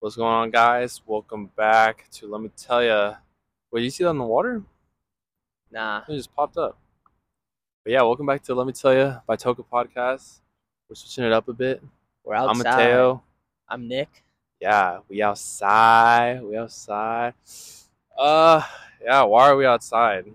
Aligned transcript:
What's 0.00 0.16
going 0.16 0.32
on, 0.32 0.50
guys? 0.50 1.02
Welcome 1.06 1.50
back 1.56 2.06
to 2.12 2.26
Let 2.26 2.40
Me 2.40 2.50
Tell 2.56 2.82
Ya. 2.82 3.16
Wait, 3.70 3.82
you 3.84 3.90
see 3.90 4.04
that 4.04 4.10
in 4.10 4.18
the 4.18 4.24
water? 4.24 4.62
Nah. 5.70 6.02
It 6.08 6.16
just 6.16 6.34
popped 6.34 6.56
up. 6.56 6.78
But 7.84 7.92
yeah, 7.92 8.02
welcome 8.02 8.24
back 8.26 8.42
to 8.44 8.54
Let 8.54 8.66
Me 8.66 8.72
Tell 8.72 8.94
Ya 8.94 9.20
by 9.26 9.36
Toca 9.36 9.62
Podcast. 9.70 10.40
We're 10.88 10.94
switching 10.94 11.24
it 11.24 11.32
up 11.32 11.48
a 11.48 11.52
bit. 11.52 11.82
We're 12.24 12.34
outside. 12.34 12.66
I'm. 12.66 12.76
Mateo. 12.76 13.22
I'm 13.68 13.88
Nick. 13.88 14.24
Yeah, 14.58 15.00
we 15.08 15.22
outside. 15.22 16.42
We 16.42 16.56
outside. 16.56 17.34
Uh, 18.18 18.62
yeah. 19.04 19.22
Why 19.22 19.48
are 19.50 19.56
we 19.56 19.66
outside? 19.66 20.24
We 20.24 20.34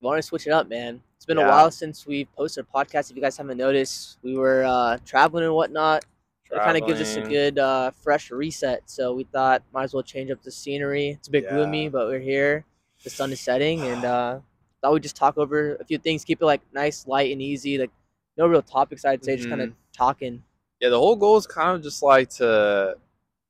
want 0.00 0.18
to 0.18 0.22
switch 0.22 0.46
it 0.46 0.52
up, 0.52 0.68
man. 0.68 1.02
It's 1.16 1.24
been 1.26 1.38
Yeah. 1.38 1.46
a 1.46 1.48
while 1.48 1.70
since 1.70 2.06
we 2.06 2.26
posted 2.36 2.66
a 2.66 2.78
podcast. 2.78 3.10
If 3.10 3.16
you 3.16 3.22
guys 3.22 3.36
haven't 3.36 3.56
noticed, 3.58 4.18
we 4.22 4.36
were 4.36 4.64
uh, 4.64 4.98
traveling 5.06 5.44
and 5.44 5.54
whatnot. 5.54 6.04
It 6.52 6.58
kind 6.62 6.76
of 6.76 6.86
gives 6.86 7.00
us 7.00 7.16
a 7.16 7.22
good 7.22 7.58
uh, 7.58 7.90
fresh 7.92 8.30
reset. 8.30 8.82
So 8.86 9.14
we 9.14 9.24
thought 9.24 9.62
might 9.72 9.84
as 9.84 9.94
well 9.94 10.02
change 10.02 10.30
up 10.30 10.42
the 10.42 10.50
scenery. 10.50 11.08
It's 11.10 11.28
a 11.28 11.30
bit 11.30 11.44
Yeah. 11.44 11.54
gloomy, 11.54 11.88
but 11.88 12.06
we're 12.08 12.20
here. 12.20 12.64
The 13.04 13.10
sun 13.10 13.32
is 13.32 13.40
setting, 13.40 13.80
and 13.84 14.04
uh, 14.04 14.38
thought 14.80 14.92
we'd 14.92 15.02
just 15.02 15.16
talk 15.16 15.38
over 15.38 15.76
a 15.76 15.84
few 15.84 15.98
things. 15.98 16.24
Keep 16.24 16.42
it 16.42 16.46
like 16.46 16.60
nice, 16.72 17.06
light, 17.06 17.32
and 17.32 17.40
easy. 17.40 17.78
Like 17.78 17.90
no 18.36 18.46
real 18.46 18.62
topics. 18.62 19.04
I'd 19.04 19.24
say 19.24 19.36
just 19.36 19.48
kind 19.48 19.60
of 19.62 19.68
Mm-hmm. 19.70 19.76
talking. 19.92 20.42
Yeah, 20.80 20.88
the 20.90 20.98
whole 20.98 21.16
goal 21.16 21.36
is 21.36 21.46
kind 21.46 21.76
of 21.76 21.82
just 21.82 22.02
like 22.02 22.28
to 22.30 22.96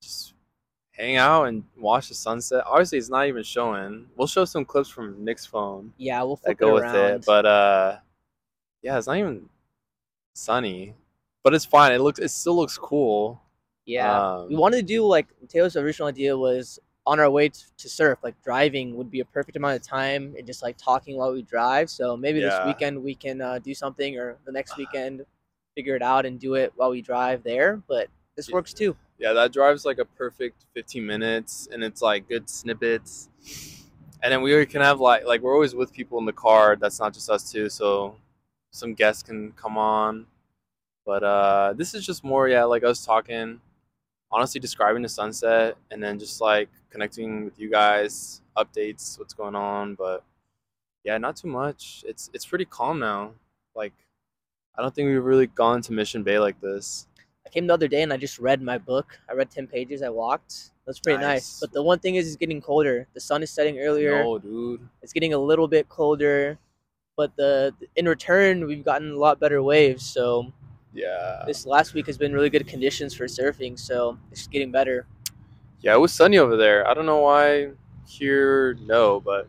just 0.02 0.34
hang 0.92 1.16
out 1.16 1.44
and 1.44 1.64
watch 1.78 2.08
the 2.08 2.14
sunset. 2.14 2.62
Obviously, 2.66 2.98
it's 2.98 3.08
not 3.08 3.26
even 3.26 3.42
showing. 3.42 4.06
We'll 4.16 4.26
show 4.28 4.44
some 4.44 4.64
clips 4.64 4.88
from 4.90 5.24
Nick's 5.24 5.44
phone. 5.46 5.92
Yeah, 5.96 6.22
we'll 6.22 6.38
that 6.44 6.56
go 6.56 6.76
it 6.76 6.82
with 6.84 6.94
it. 6.94 7.24
But 7.26 7.46
uh, 7.46 7.96
yeah, 8.82 8.96
it's 8.98 9.06
not 9.06 9.16
even 9.16 9.48
sunny, 10.34 10.94
but 11.42 11.54
it's 11.54 11.64
fine. 11.64 11.92
It 11.92 12.00
looks, 12.00 12.18
it 12.18 12.30
still 12.30 12.56
looks 12.56 12.78
cool. 12.78 13.42
Yeah, 13.84 14.44
we 14.48 14.54
Um, 14.54 14.60
wanted 14.60 14.76
to 14.76 14.82
do 14.84 15.04
like 15.04 15.26
Taylor's 15.48 15.76
original 15.76 16.08
idea 16.08 16.36
was 16.38 16.78
on 17.04 17.18
our 17.18 17.28
way 17.28 17.48
t- 17.48 17.64
to 17.78 17.88
surf, 17.88 18.20
like 18.22 18.40
driving 18.42 18.94
would 18.96 19.10
be 19.10 19.18
a 19.20 19.24
perfect 19.24 19.56
amount 19.56 19.74
of 19.74 19.82
time 19.82 20.34
and 20.38 20.46
just 20.46 20.62
like 20.62 20.76
talking 20.78 21.16
while 21.16 21.32
we 21.32 21.42
drive. 21.42 21.90
So 21.90 22.16
maybe 22.16 22.40
this 22.40 22.54
weekend 22.64 23.02
we 23.02 23.16
can 23.16 23.40
uh, 23.40 23.58
do 23.58 23.74
something, 23.74 24.16
or 24.18 24.38
the 24.44 24.52
next 24.52 24.76
weekend 24.76 25.24
figure 25.74 25.96
it 25.96 26.02
out 26.02 26.26
and 26.26 26.38
do 26.38 26.54
it 26.54 26.72
while 26.76 26.90
we 26.90 27.02
drive 27.02 27.42
there. 27.42 27.82
But 27.88 28.08
this 28.36 28.48
Yeah. 28.48 28.54
works 28.54 28.72
too. 28.72 28.96
Yeah, 29.18 29.32
that 29.32 29.52
drives 29.52 29.84
like 29.84 29.98
a 29.98 30.04
perfect 30.04 30.66
15 30.74 31.04
minutes, 31.04 31.68
and 31.72 31.82
it's 31.82 32.02
like 32.02 32.28
good 32.28 32.48
snippets. 32.48 33.28
And 34.22 34.32
then 34.32 34.42
we 34.42 34.64
can 34.66 34.80
have 34.80 35.00
like 35.00 35.24
like 35.26 35.40
we're 35.40 35.54
always 35.54 35.74
with 35.74 35.92
people 35.92 36.18
in 36.20 36.24
the 36.24 36.32
car. 36.32 36.76
That's 36.76 37.00
not 37.00 37.12
just 37.14 37.28
us 37.28 37.50
too. 37.50 37.68
So 37.68 38.14
some 38.70 38.94
guests 38.94 39.24
can 39.24 39.50
come 39.52 39.76
on. 39.76 40.26
But 41.04 41.22
uh, 41.22 41.74
this 41.76 41.94
is 41.94 42.06
just 42.06 42.24
more 42.24 42.48
yeah, 42.48 42.64
like 42.64 42.84
us 42.84 43.04
talking, 43.04 43.60
honestly 44.30 44.60
describing 44.60 45.02
the 45.02 45.08
sunset, 45.08 45.76
and 45.90 46.02
then 46.02 46.18
just 46.18 46.40
like 46.40 46.68
connecting 46.90 47.44
with 47.44 47.58
you 47.58 47.70
guys, 47.70 48.40
updates, 48.56 49.18
what's 49.18 49.34
going 49.34 49.56
on. 49.56 49.94
But 49.94 50.22
yeah, 51.04 51.18
not 51.18 51.36
too 51.36 51.48
much. 51.48 52.04
It's 52.06 52.30
it's 52.32 52.46
pretty 52.46 52.64
calm 52.64 52.98
now. 52.98 53.32
Like 53.74 53.94
I 54.76 54.82
don't 54.82 54.94
think 54.94 55.08
we've 55.08 55.24
really 55.24 55.48
gone 55.48 55.82
to 55.82 55.92
Mission 55.92 56.22
Bay 56.22 56.38
like 56.38 56.60
this. 56.60 57.06
I 57.44 57.50
came 57.50 57.66
the 57.66 57.74
other 57.74 57.88
day 57.88 58.02
and 58.02 58.12
I 58.12 58.16
just 58.16 58.38
read 58.38 58.62
my 58.62 58.78
book. 58.78 59.18
I 59.28 59.34
read 59.34 59.50
ten 59.50 59.66
pages. 59.66 60.02
I 60.02 60.08
walked. 60.08 60.70
That's 60.86 61.00
pretty 61.00 61.18
nice. 61.18 61.26
Nice. 61.26 61.60
But 61.60 61.72
the 61.72 61.82
one 61.82 61.98
thing 61.98 62.16
is, 62.16 62.26
it's 62.26 62.36
getting 62.36 62.60
colder. 62.60 63.06
The 63.14 63.20
sun 63.20 63.42
is 63.42 63.50
setting 63.50 63.78
earlier. 63.78 64.22
No, 64.22 64.38
dude. 64.38 64.88
It's 65.02 65.12
getting 65.12 65.34
a 65.34 65.38
little 65.38 65.68
bit 65.68 65.88
colder. 65.88 66.58
But 67.16 67.36
the 67.36 67.74
in 67.96 68.08
return, 68.08 68.66
we've 68.66 68.84
gotten 68.84 69.12
a 69.12 69.16
lot 69.16 69.40
better 69.40 69.62
waves. 69.62 70.04
So 70.04 70.52
Yeah. 70.94 71.44
this 71.46 71.64
last 71.66 71.94
week 71.94 72.06
has 72.06 72.18
been 72.18 72.32
really 72.32 72.50
good 72.50 72.66
conditions 72.66 73.14
for 73.14 73.24
surfing, 73.24 73.78
so 73.78 74.18
it's 74.30 74.46
getting 74.46 74.70
better. 74.70 75.06
Yeah, 75.80 75.94
it 75.94 75.98
was 75.98 76.12
sunny 76.12 76.38
over 76.38 76.56
there. 76.56 76.86
I 76.86 76.94
don't 76.94 77.06
know 77.06 77.18
why 77.20 77.70
here, 78.06 78.74
no, 78.86 79.20
but 79.20 79.48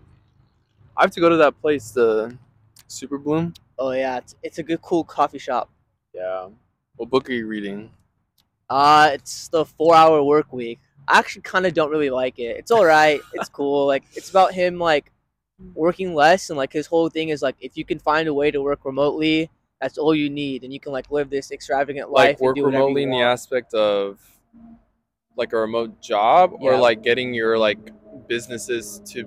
I 0.98 1.04
have 1.04 1.12
to 1.12 1.20
go 1.20 1.30
to 1.30 1.38
that 1.38 1.60
place, 1.62 1.92
the 1.92 2.38
Super 2.88 3.18
Bloom. 3.18 3.54
Oh 3.78 3.92
yeah, 3.92 4.18
it's, 4.18 4.36
it's 4.44 4.58
a 4.60 4.64
good 4.64 4.82
cool 4.82 5.04
coffee 5.04 5.40
shop. 5.40 5.70
Yeah. 6.14 6.50
What 6.96 7.10
book 7.10 7.30
are 7.30 7.34
you 7.34 7.48
reading? 7.48 7.92
Uh 8.70 9.10
it's 9.14 9.50
the 9.50 9.66
four 9.66 9.96
hour 9.96 10.24
work 10.24 10.54
week. 10.54 10.80
I 11.08 11.20
actually 11.20 11.42
kind 11.42 11.66
of 11.66 11.74
don't 11.74 11.90
really 11.92 12.10
like 12.10 12.40
it. 12.40 12.58
It's 12.58 12.72
all 12.72 12.86
right. 12.86 13.20
It's 13.34 13.50
cool. 13.50 13.88
Like 13.88 14.04
it's 14.14 14.30
about 14.30 14.54
him 14.54 14.80
like 14.80 15.12
working 15.74 16.14
less 16.14 16.50
and 16.50 16.58
like 16.58 16.72
his 16.72 16.88
whole 16.88 17.10
thing 17.10 17.30
is 17.30 17.42
like 17.42 17.56
if 17.60 17.76
you 17.78 17.84
can 17.84 18.00
find 18.00 18.28
a 18.28 18.34
way 18.34 18.52
to 18.52 18.62
work 18.62 18.86
remotely, 18.86 19.50
that's 19.84 19.98
all 19.98 20.16
you 20.16 20.30
need, 20.30 20.64
and 20.64 20.72
you 20.74 20.80
can 20.80 20.94
like 20.94 21.12
live 21.12 21.30
this 21.30 21.52
extravagant 21.52 22.10
life 22.10 22.36
Like 22.38 22.40
work 22.40 22.56
and 22.58 22.62
do 22.62 22.64
whatever 22.66 22.84
remotely 22.84 23.04
in 23.04 23.12
the 23.12 23.22
aspect 23.22 23.74
of 23.74 24.20
like 25.36 25.52
a 25.52 25.58
remote 25.58 26.02
job 26.02 26.54
or 26.62 26.74
Yeah. 26.74 26.80
like 26.80 27.04
getting 27.04 27.34
your 27.34 27.58
like 27.58 27.92
businesses 28.28 29.02
to 29.12 29.26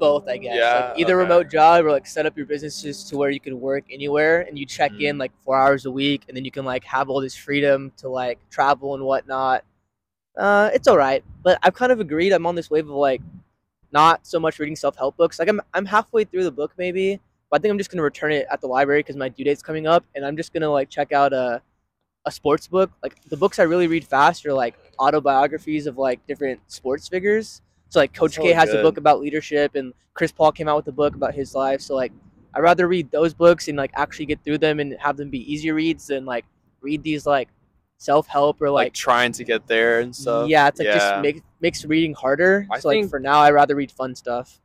both, 0.00 0.26
I 0.26 0.38
guess. 0.38 0.56
Yeah, 0.56 0.88
like 0.90 0.98
either 1.00 1.20
okay. 1.20 1.22
remote 1.28 1.50
job 1.50 1.84
or 1.84 1.90
like 1.90 2.06
set 2.06 2.24
up 2.24 2.36
your 2.36 2.46
businesses 2.46 3.04
to 3.04 3.16
where 3.18 3.30
you 3.30 3.40
can 3.40 3.60
work 3.60 3.84
anywhere 3.90 4.40
and 4.48 4.58
you 4.58 4.64
check 4.66 4.92
in 5.00 5.16
Mhm. 5.16 5.20
like 5.20 5.32
four 5.44 5.58
hours 5.58 5.84
a 5.86 5.90
week 5.90 6.24
and 6.28 6.36
then 6.36 6.44
you 6.44 6.50
can 6.50 6.64
like 6.64 6.84
have 6.84 7.10
all 7.10 7.20
this 7.20 7.36
freedom 7.36 7.92
to 7.98 8.08
like 8.08 8.38
travel 8.50 8.94
and 8.94 9.04
whatnot. 9.04 9.64
Uh, 10.36 10.70
it's 10.72 10.88
all 10.88 10.96
right, 10.96 11.22
but 11.42 11.58
I've 11.62 11.74
kind 11.74 11.92
of 11.92 12.00
agreed. 12.00 12.32
I'm 12.32 12.46
on 12.46 12.54
this 12.54 12.70
wave 12.70 12.88
of 12.88 12.96
like 12.96 13.20
not 13.92 14.26
so 14.26 14.40
much 14.40 14.58
reading 14.58 14.76
self 14.76 14.96
help 14.96 15.16
books. 15.16 15.38
Like 15.38 15.48
I'm 15.48 15.60
I'm 15.74 15.84
halfway 15.86 16.24
through 16.24 16.44
the 16.44 16.50
book 16.52 16.72
maybe, 16.78 17.20
but 17.50 17.58
I 17.58 17.62
think 17.62 17.72
I'm 17.72 17.78
just 17.78 17.90
gonna 17.90 18.02
return 18.02 18.32
it 18.32 18.46
at 18.50 18.60
the 18.60 18.66
library 18.66 19.00
because 19.00 19.16
my 19.16 19.28
due 19.28 19.44
date's 19.44 19.62
coming 19.62 19.86
up, 19.86 20.04
and 20.14 20.24
I'm 20.24 20.36
just 20.36 20.52
gonna 20.52 20.70
like 20.70 20.88
check 20.90 21.12
out 21.12 21.32
a 21.32 21.62
a 22.26 22.30
sports 22.30 22.66
book. 22.66 22.90
Like 23.02 23.22
the 23.28 23.36
books 23.36 23.58
I 23.58 23.64
really 23.64 23.86
read 23.86 24.04
fast 24.04 24.46
are 24.46 24.52
like 24.54 24.74
autobiographies 24.98 25.86
of 25.86 25.98
like 25.98 26.26
different 26.26 26.60
sports 26.68 27.08
figures. 27.08 27.62
So 27.90 28.00
like 28.00 28.14
Coach 28.14 28.36
K 28.38 28.52
has 28.52 28.72
a 28.72 28.82
book 28.82 28.96
about 28.96 29.20
leadership, 29.20 29.74
and 29.74 29.92
Chris 30.14 30.32
Paul 30.32 30.52
came 30.52 30.68
out 30.68 30.76
with 30.76 30.88
a 30.88 30.92
book 30.92 31.14
about 31.14 31.34
his 31.34 31.54
life. 31.54 31.80
So 31.80 31.94
like 31.94 32.12
I'd 32.54 32.60
rather 32.62 32.88
read 32.88 33.10
those 33.10 33.34
books 33.34 33.68
and 33.68 33.76
like 33.76 33.92
actually 33.94 34.26
get 34.26 34.42
through 34.44 34.58
them 34.58 34.80
and 34.80 34.96
have 34.98 35.16
them 35.16 35.28
be 35.30 35.52
easy 35.52 35.70
reads 35.70 36.06
than 36.06 36.24
like 36.24 36.44
read 36.80 37.02
these 37.02 37.26
like 37.26 37.48
self 37.98 38.26
help 38.26 38.60
or 38.60 38.70
like, 38.70 38.86
like, 38.86 38.92
trying 38.92 39.32
to 39.32 39.44
get 39.44 39.66
there 39.66 40.00
and 40.00 40.14
stuff. 40.14 40.48
yeah, 40.48 40.68
it's 40.68 40.78
like 40.78 40.86
Yeah. 40.86 40.98
just 40.98 41.22
make, 41.22 41.42
makes 41.60 41.84
reading 41.84 42.14
harder. 42.14 42.66
I 42.70 42.78
so 42.78 42.88
like 42.88 43.08
for 43.08 43.18
now, 43.18 43.38
I'd 43.40 43.54
rather 43.54 43.74
read 43.74 43.90
fun 43.90 44.14
stuff. 44.14 44.60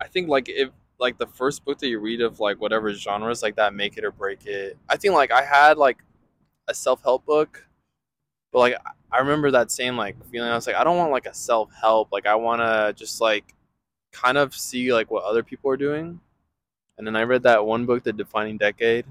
I 0.00 0.06
think 0.08 0.28
like 0.28 0.48
if 0.48 0.70
like 1.00 1.18
the 1.18 1.26
first 1.26 1.64
book 1.64 1.78
that 1.78 1.88
you 1.88 1.98
read 1.98 2.20
of 2.20 2.40
like 2.40 2.60
whatever 2.60 2.92
genres 2.92 3.42
like 3.42 3.56
that 3.56 3.74
make 3.74 3.96
it 3.96 4.04
or 4.04 4.12
break 4.12 4.46
it. 4.46 4.76
I 4.88 4.96
think 4.96 5.14
like 5.14 5.32
I 5.32 5.42
had 5.42 5.78
like 5.78 5.98
a 6.68 6.74
self 6.74 7.02
help 7.02 7.24
book, 7.24 7.66
but 8.52 8.58
like 8.60 8.74
I 9.10 9.18
remember 9.18 9.50
that 9.52 9.70
same 9.70 9.96
like 9.96 10.22
feeling. 10.26 10.50
I 10.50 10.54
was 10.54 10.66
like, 10.66 10.76
I 10.76 10.84
don't 10.84 10.98
want 10.98 11.10
like 11.10 11.26
a 11.26 11.34
self 11.34 11.70
help. 11.80 12.12
Like 12.12 12.26
I 12.26 12.34
want 12.34 12.60
to 12.60 12.92
just 12.96 13.20
like 13.20 13.54
kind 14.12 14.38
of 14.38 14.54
see 14.54 14.92
like 14.92 15.10
what 15.10 15.24
other 15.24 15.42
people 15.42 15.70
are 15.70 15.76
doing. 15.76 16.20
And 16.98 17.06
then 17.06 17.16
I 17.16 17.22
read 17.22 17.42
that 17.44 17.64
one 17.64 17.86
book, 17.86 18.02
The 18.04 18.12
Defining 18.12 18.58
Decade, 18.58 19.06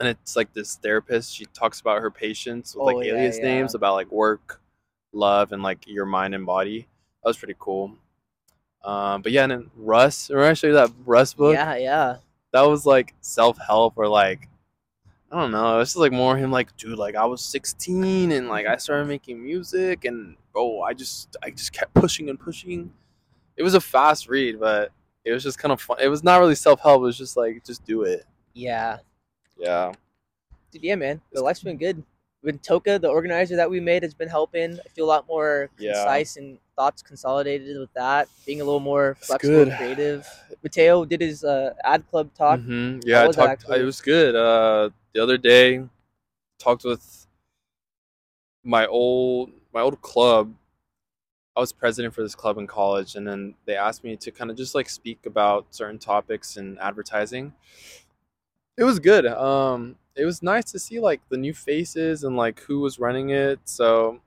and 0.00 0.08
it's 0.08 0.34
like 0.34 0.52
this 0.54 0.76
therapist. 0.76 1.34
She 1.34 1.44
talks 1.46 1.80
about 1.80 2.00
her 2.00 2.10
patients 2.10 2.74
with 2.74 2.82
Oh, 2.82 2.84
like 2.86 3.06
yeah, 3.06 3.12
alias 3.14 3.36
yeah. 3.38 3.44
names 3.44 3.74
about 3.74 3.94
like 3.94 4.10
work, 4.10 4.62
love, 5.12 5.52
and 5.52 5.62
like 5.62 5.86
your 5.86 6.06
mind 6.06 6.34
and 6.34 6.46
body. 6.46 6.88
That 7.22 7.28
was 7.30 7.36
pretty 7.36 7.56
cool. 7.58 7.92
Um, 8.84 9.22
but 9.22 9.32
yeah, 9.32 9.44
and 9.44 9.52
then 9.52 9.70
Russ, 9.76 10.30
remember 10.30 10.50
I 10.50 10.54
showed 10.54 10.68
you 10.68 10.74
that 10.74 10.92
Russ 11.04 11.34
book? 11.34 11.54
Yeah, 11.54 11.76
yeah. 11.76 12.16
That 12.52 12.62
was 12.62 12.86
like 12.86 13.14
self 13.20 13.58
help 13.58 13.94
or 13.96 14.08
like 14.08 14.48
I 15.30 15.40
don't 15.40 15.50
know. 15.50 15.80
It's 15.80 15.90
just 15.90 15.96
like 15.96 16.12
more 16.12 16.36
him 16.36 16.52
like, 16.52 16.76
dude, 16.76 16.98
like 16.98 17.16
I 17.16 17.24
was 17.24 17.42
16 17.44 18.30
and 18.30 18.48
like 18.48 18.66
I 18.66 18.76
started 18.76 19.08
making 19.08 19.42
music 19.42 20.04
and 20.04 20.36
oh, 20.54 20.82
I 20.82 20.94
just 20.94 21.36
I 21.42 21.50
just 21.50 21.72
kept 21.72 21.94
pushing 21.94 22.30
and 22.30 22.38
pushing. 22.38 22.92
It 23.56 23.62
was 23.62 23.74
a 23.74 23.80
fast 23.80 24.28
read, 24.28 24.60
but 24.60 24.92
it 25.24 25.32
was 25.32 25.42
just 25.42 25.58
kind 25.58 25.72
of 25.72 25.80
fun. 25.80 25.98
It 26.00 26.08
was 26.08 26.22
not 26.22 26.38
really 26.38 26.54
self 26.54 26.80
help. 26.80 27.00
It 27.00 27.06
was 27.06 27.18
just 27.18 27.36
like 27.36 27.64
just 27.64 27.84
do 27.84 28.02
it. 28.02 28.24
Yeah. 28.54 28.98
Yeah. 29.58 29.92
Dude, 30.70 30.84
yeah, 30.84 30.94
man. 30.94 31.20
The 31.32 31.42
life's 31.42 31.62
been 31.62 31.76
good. 31.76 32.02
With 32.46 32.62
Toca, 32.62 33.00
the 33.00 33.08
organizer 33.08 33.56
that 33.56 33.68
we 33.68 33.80
made 33.80 34.04
has 34.04 34.14
been 34.14 34.28
helping. 34.28 34.78
I 34.78 34.88
feel 34.90 35.04
a 35.04 35.12
lot 35.16 35.26
more 35.26 35.68
Yeah. 35.78 35.94
concise 35.94 36.36
and 36.36 36.58
thoughts 36.76 37.02
consolidated 37.02 37.76
with 37.76 37.92
that. 37.94 38.28
Being 38.46 38.60
a 38.60 38.64
little 38.64 38.78
more 38.78 39.16
flexible 39.20 39.62
and 39.62 39.76
creative. 39.76 40.24
Mateo 40.62 41.04
did 41.04 41.20
his 41.20 41.42
uh, 41.42 41.74
ad 41.82 42.08
club 42.08 42.30
talk. 42.38 42.60
hmm 42.60 43.00
Yeah, 43.02 43.22
I 43.22 43.26
was 43.26 43.34
talked. 43.34 43.50
actually? 43.50 43.80
It 43.80 43.82
was 43.82 44.00
good. 44.00 44.36
Uh, 44.36 44.90
the 45.12 45.20
other 45.24 45.36
day, 45.36 45.82
talked 46.60 46.84
with 46.84 47.26
my 48.62 48.86
old 48.86 49.50
my 49.74 49.80
old 49.80 50.00
club. 50.00 50.54
I 51.56 51.60
was 51.60 51.72
president 51.72 52.14
for 52.14 52.22
this 52.22 52.36
club 52.36 52.58
in 52.58 52.68
college, 52.68 53.16
and 53.16 53.26
then 53.26 53.54
they 53.64 53.74
asked 53.76 54.04
me 54.04 54.14
to 54.18 54.30
kind 54.30 54.52
of 54.52 54.56
just 54.56 54.74
like 54.76 54.88
speak 54.88 55.26
about 55.26 55.66
certain 55.70 55.98
topics 55.98 56.56
in 56.56 56.78
advertising. 56.78 57.54
It 58.76 58.84
was 58.84 58.98
good. 58.98 59.26
Um, 59.26 59.96
it 60.14 60.24
was 60.24 60.42
nice 60.42 60.64
to 60.72 60.78
see 60.78 61.00
like 61.00 61.20
the 61.28 61.36
new 61.36 61.54
faces 61.54 62.24
and 62.24 62.36
like 62.36 62.60
who 62.60 62.80
was 62.80 62.98
running 62.98 63.30
it. 63.30 63.60
So, 63.64 64.20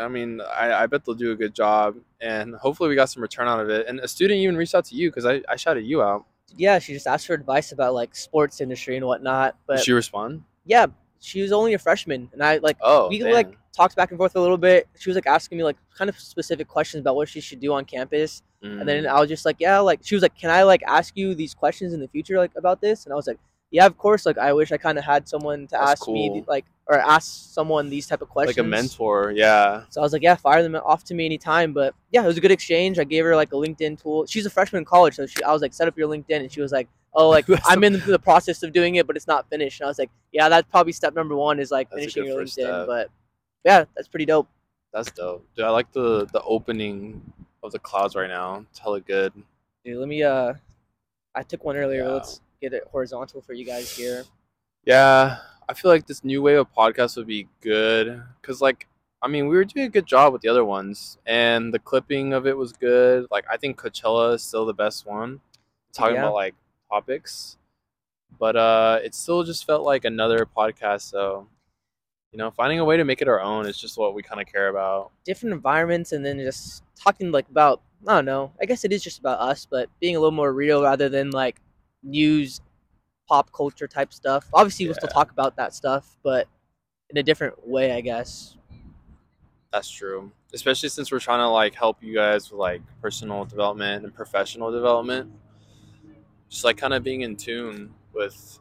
I 0.00 0.08
mean, 0.08 0.40
I, 0.40 0.72
I 0.72 0.86
bet 0.86 1.04
they'll 1.04 1.14
do 1.14 1.32
a 1.32 1.36
good 1.36 1.54
job, 1.54 1.96
and 2.20 2.54
hopefully 2.54 2.88
we 2.88 2.94
got 2.94 3.10
some 3.10 3.22
return 3.22 3.48
out 3.48 3.60
of 3.60 3.68
it. 3.70 3.86
And 3.88 4.00
a 4.00 4.08
student 4.08 4.38
even 4.38 4.56
reached 4.56 4.74
out 4.74 4.84
to 4.86 4.94
you 4.94 5.10
because 5.10 5.26
I, 5.26 5.42
I 5.48 5.56
shouted 5.56 5.84
you 5.84 6.02
out. 6.02 6.24
Yeah, 6.56 6.78
she 6.78 6.92
just 6.92 7.06
asked 7.06 7.26
for 7.26 7.34
advice 7.34 7.72
about 7.72 7.94
like 7.94 8.14
sports 8.14 8.60
industry 8.60 8.96
and 8.96 9.06
whatnot. 9.06 9.56
But 9.66 9.76
Did 9.76 9.84
she 9.84 9.92
respond? 9.92 10.44
yeah, 10.64 10.86
she 11.20 11.42
was 11.42 11.52
only 11.52 11.74
a 11.74 11.78
freshman, 11.78 12.28
and 12.32 12.42
I 12.42 12.58
like 12.58 12.76
Oh, 12.82 13.08
we 13.08 13.18
dang. 13.18 13.32
like 13.32 13.56
talked 13.76 13.96
back 13.96 14.10
and 14.10 14.18
forth 14.18 14.34
a 14.36 14.40
little 14.40 14.58
bit. 14.58 14.88
She 14.98 15.08
was 15.10 15.16
like 15.16 15.26
asking 15.26 15.58
me 15.58 15.64
like 15.64 15.76
kind 15.96 16.08
of 16.08 16.18
specific 16.18 16.68
questions 16.68 17.00
about 17.00 17.16
what 17.16 17.28
she 17.28 17.40
should 17.40 17.60
do 17.60 17.72
on 17.72 17.84
campus, 17.84 18.42
and 18.62 18.88
then 18.88 19.04
Mm. 19.04 19.08
I 19.08 19.20
was 19.20 19.28
just 19.28 19.44
like, 19.44 19.56
yeah, 19.60 19.78
like 19.78 20.00
she 20.02 20.14
was 20.16 20.22
like, 20.22 20.36
can 20.36 20.50
I 20.50 20.62
like 20.64 20.82
ask 20.86 21.16
you 21.16 21.34
these 21.34 21.54
questions 21.54 21.92
in 21.92 22.00
the 22.00 22.08
future 22.08 22.38
like 22.38 22.52
about 22.56 22.80
this? 22.80 23.04
And 23.04 23.12
I 23.12 23.16
was 23.16 23.26
like, 23.26 23.38
yeah, 23.70 23.86
of 23.86 23.96
course. 23.98 24.24
Like 24.26 24.38
I 24.38 24.52
wish 24.52 24.72
I 24.72 24.76
kind 24.76 24.98
of 24.98 25.04
had 25.04 25.28
someone 25.28 25.66
to 25.68 25.72
That's 25.72 26.00
ask 26.02 26.08
me 26.08 26.44
like 26.46 26.64
or 26.86 26.98
ask 26.98 27.52
someone 27.52 27.90
these 27.90 28.06
type 28.06 28.22
of 28.22 28.28
questions. 28.28 28.56
like 28.56 28.66
a 28.66 28.68
mentor. 28.68 29.32
Yeah. 29.34 29.82
So 29.90 30.00
I 30.00 30.04
was 30.04 30.12
like, 30.12 30.22
yeah, 30.22 30.36
fire 30.36 30.62
them 30.62 30.74
off 30.74 31.04
to 31.04 31.14
me 31.14 31.26
anytime. 31.26 31.72
But 31.74 31.94
yeah, 32.10 32.24
it 32.24 32.26
was 32.26 32.38
a 32.38 32.40
good 32.40 32.50
exchange. 32.50 32.98
I 32.98 33.04
gave 33.04 33.24
her 33.24 33.36
like 33.36 33.52
a 33.52 33.56
LinkedIn 33.56 34.00
tool. 34.02 34.24
She's 34.26 34.46
a 34.46 34.50
freshman 34.50 34.80
in 34.80 34.84
college, 34.86 35.16
so 35.16 35.26
she, 35.26 35.42
I 35.42 35.52
was 35.52 35.60
like, 35.60 35.74
set 35.74 35.86
up 35.86 35.98
your 35.98 36.08
LinkedIn, 36.08 36.40
and 36.40 36.50
she 36.50 36.62
was 36.62 36.72
like, 36.72 36.88
oh, 37.12 37.28
like 37.28 37.46
I'm 37.66 37.84
in 37.84 37.94
the, 37.94 37.98
the 37.98 38.18
process 38.18 38.62
of 38.62 38.72
doing 38.72 38.94
it, 38.94 39.06
but 39.06 39.16
it's 39.16 39.26
not 39.26 39.48
finished. 39.50 39.80
And 39.80 39.86
I 39.86 39.90
was 39.90 39.98
like, 39.98 40.10
yeah, 40.32 40.48
that's 40.48 40.68
probably 40.70 40.92
step 40.92 41.14
number 41.14 41.36
one 41.36 41.60
is 41.60 41.70
like 41.70 41.90
That's 41.90 42.00
finishing 42.00 42.24
your 42.24 42.42
LinkedIn. 42.42 42.48
step. 42.48 42.86
But 42.86 43.10
yeah, 43.64 43.84
that's 43.94 44.08
pretty 44.08 44.24
dope. 44.24 44.48
That's 44.92 45.10
dope. 45.10 45.46
Dude, 45.54 45.66
I 45.66 45.70
like 45.70 45.92
the 45.92 46.26
the 46.32 46.40
opening 46.42 47.20
of 47.62 47.72
the 47.72 47.78
clouds 47.78 48.14
right 48.14 48.28
now. 48.30 48.64
It's 48.70 48.78
hella 48.78 49.00
good. 49.00 49.32
Dude, 49.84 49.98
let 49.98 50.08
me 50.08 50.22
uh, 50.22 50.54
I 51.34 51.42
took 51.42 51.64
one 51.64 51.76
earlier. 51.76 52.04
Yeah. 52.04 52.12
Let's 52.12 52.40
get 52.60 52.72
it 52.72 52.84
horizontal 52.90 53.40
for 53.40 53.52
you 53.52 53.64
guys 53.64 53.94
here. 53.96 54.24
Yeah, 54.84 55.38
I 55.68 55.74
feel 55.74 55.90
like 55.90 56.06
this 56.06 56.24
new 56.24 56.42
wave 56.42 56.58
of 56.58 56.72
podcasts 56.74 57.16
would 57.16 57.26
be 57.26 57.48
good 57.60 58.22
because, 58.40 58.60
like, 58.60 58.86
I 59.20 59.28
mean, 59.28 59.48
we 59.48 59.56
were 59.56 59.64
doing 59.64 59.86
a 59.86 59.90
good 59.90 60.06
job 60.06 60.32
with 60.32 60.42
the 60.42 60.48
other 60.48 60.64
ones, 60.64 61.18
and 61.26 61.74
the 61.74 61.78
clipping 61.78 62.32
of 62.32 62.46
it 62.46 62.56
was 62.56 62.72
good. 62.72 63.26
Like, 63.30 63.44
I 63.50 63.56
think 63.56 63.80
Coachella 63.80 64.34
is 64.34 64.42
still 64.42 64.64
the 64.64 64.74
best 64.74 65.06
one, 65.06 65.40
talking 65.92 66.14
Yeah. 66.14 66.22
about 66.22 66.34
like 66.34 66.54
topics, 66.90 67.56
but 68.38 68.56
uh, 68.56 69.00
it 69.02 69.14
still 69.14 69.42
just 69.42 69.66
felt 69.66 69.82
like 69.84 70.04
another 70.04 70.46
podcast. 70.46 71.02
So, 71.02 71.48
you 72.32 72.38
know, 72.38 72.50
finding 72.50 72.78
a 72.78 72.84
way 72.84 72.96
to 72.96 73.04
make 73.04 73.20
it 73.20 73.28
our 73.28 73.40
own 73.40 73.66
is 73.66 73.78
just 73.78 73.98
what 73.98 74.14
we 74.14 74.22
kind 74.22 74.40
of 74.40 74.46
care 74.46 74.68
about. 74.68 75.10
different 75.24 75.52
environments 75.54 76.12
and 76.12 76.24
then 76.24 76.38
just 76.38 76.84
talking 76.94 77.30
like 77.32 77.48
about 77.50 77.82
I 78.06 78.14
don't 78.14 78.24
know. 78.26 78.52
I 78.60 78.64
guess 78.66 78.84
it 78.84 78.92
is 78.92 79.02
just 79.02 79.18
about 79.18 79.40
us, 79.40 79.66
but 79.68 79.88
being 79.98 80.14
a 80.14 80.20
little 80.20 80.30
more 80.30 80.52
real 80.52 80.82
rather 80.84 81.08
than 81.08 81.30
like 81.30 81.60
news, 82.08 82.60
pop 83.28 83.52
culture 83.52 83.86
type 83.86 84.12
stuff. 84.12 84.48
Obviously, 84.54 84.86
we'll 84.86 84.94
still 84.94 85.08
Yeah. 85.10 85.14
talk 85.14 85.30
about 85.30 85.56
that 85.56 85.74
stuff, 85.74 86.16
but 86.22 86.48
in 87.10 87.16
a 87.18 87.22
different 87.22 87.66
way, 87.66 87.92
I 87.92 88.00
guess. 88.00 88.56
That's 89.72 89.90
true. 89.90 90.32
Especially 90.54 90.88
since 90.88 91.12
we're 91.12 91.20
trying 91.20 91.40
to 91.40 91.48
like 91.48 91.74
help 91.74 92.02
you 92.02 92.14
guys 92.14 92.50
with 92.50 92.58
like 92.58 92.80
personal 93.02 93.44
development 93.44 94.04
and 94.04 94.14
professional 94.14 94.72
development. 94.72 95.30
Just 96.48 96.64
like 96.64 96.78
kind 96.78 96.94
of 96.94 97.02
being 97.04 97.20
in 97.20 97.36
tune 97.36 97.94
with 98.14 98.58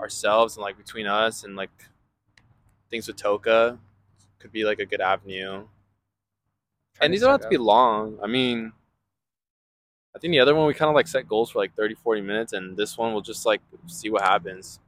ourselves 0.00 0.56
and 0.56 0.62
like 0.62 0.78
between 0.78 1.06
us 1.06 1.44
and 1.44 1.54
like 1.56 1.70
things 2.88 3.06
with 3.06 3.16
Toca 3.16 3.78
could 4.38 4.52
be 4.52 4.64
like 4.64 4.78
a 4.78 4.86
good 4.86 5.02
avenue. 5.02 5.66
And 7.00 7.12
these 7.12 7.20
don't 7.20 7.30
have 7.30 7.42
to 7.42 7.48
be 7.48 7.58
long. 7.58 8.18
I 8.22 8.26
mean, 8.26 8.72
I 10.18 10.20
think 10.20 10.32
the 10.32 10.40
other 10.40 10.56
one 10.56 10.66
we 10.66 10.74
kind 10.74 10.88
of 10.88 10.96
like 10.96 11.06
set 11.06 11.28
goals 11.28 11.52
for 11.52 11.60
like 11.60 11.76
30, 11.76 11.94
40 11.94 12.22
minutes, 12.22 12.52
and 12.52 12.76
this 12.76 12.98
one 12.98 13.12
we'll 13.12 13.22
just 13.22 13.46
like 13.46 13.60
see 13.86 14.10
what 14.10 14.22
happens. 14.22 14.80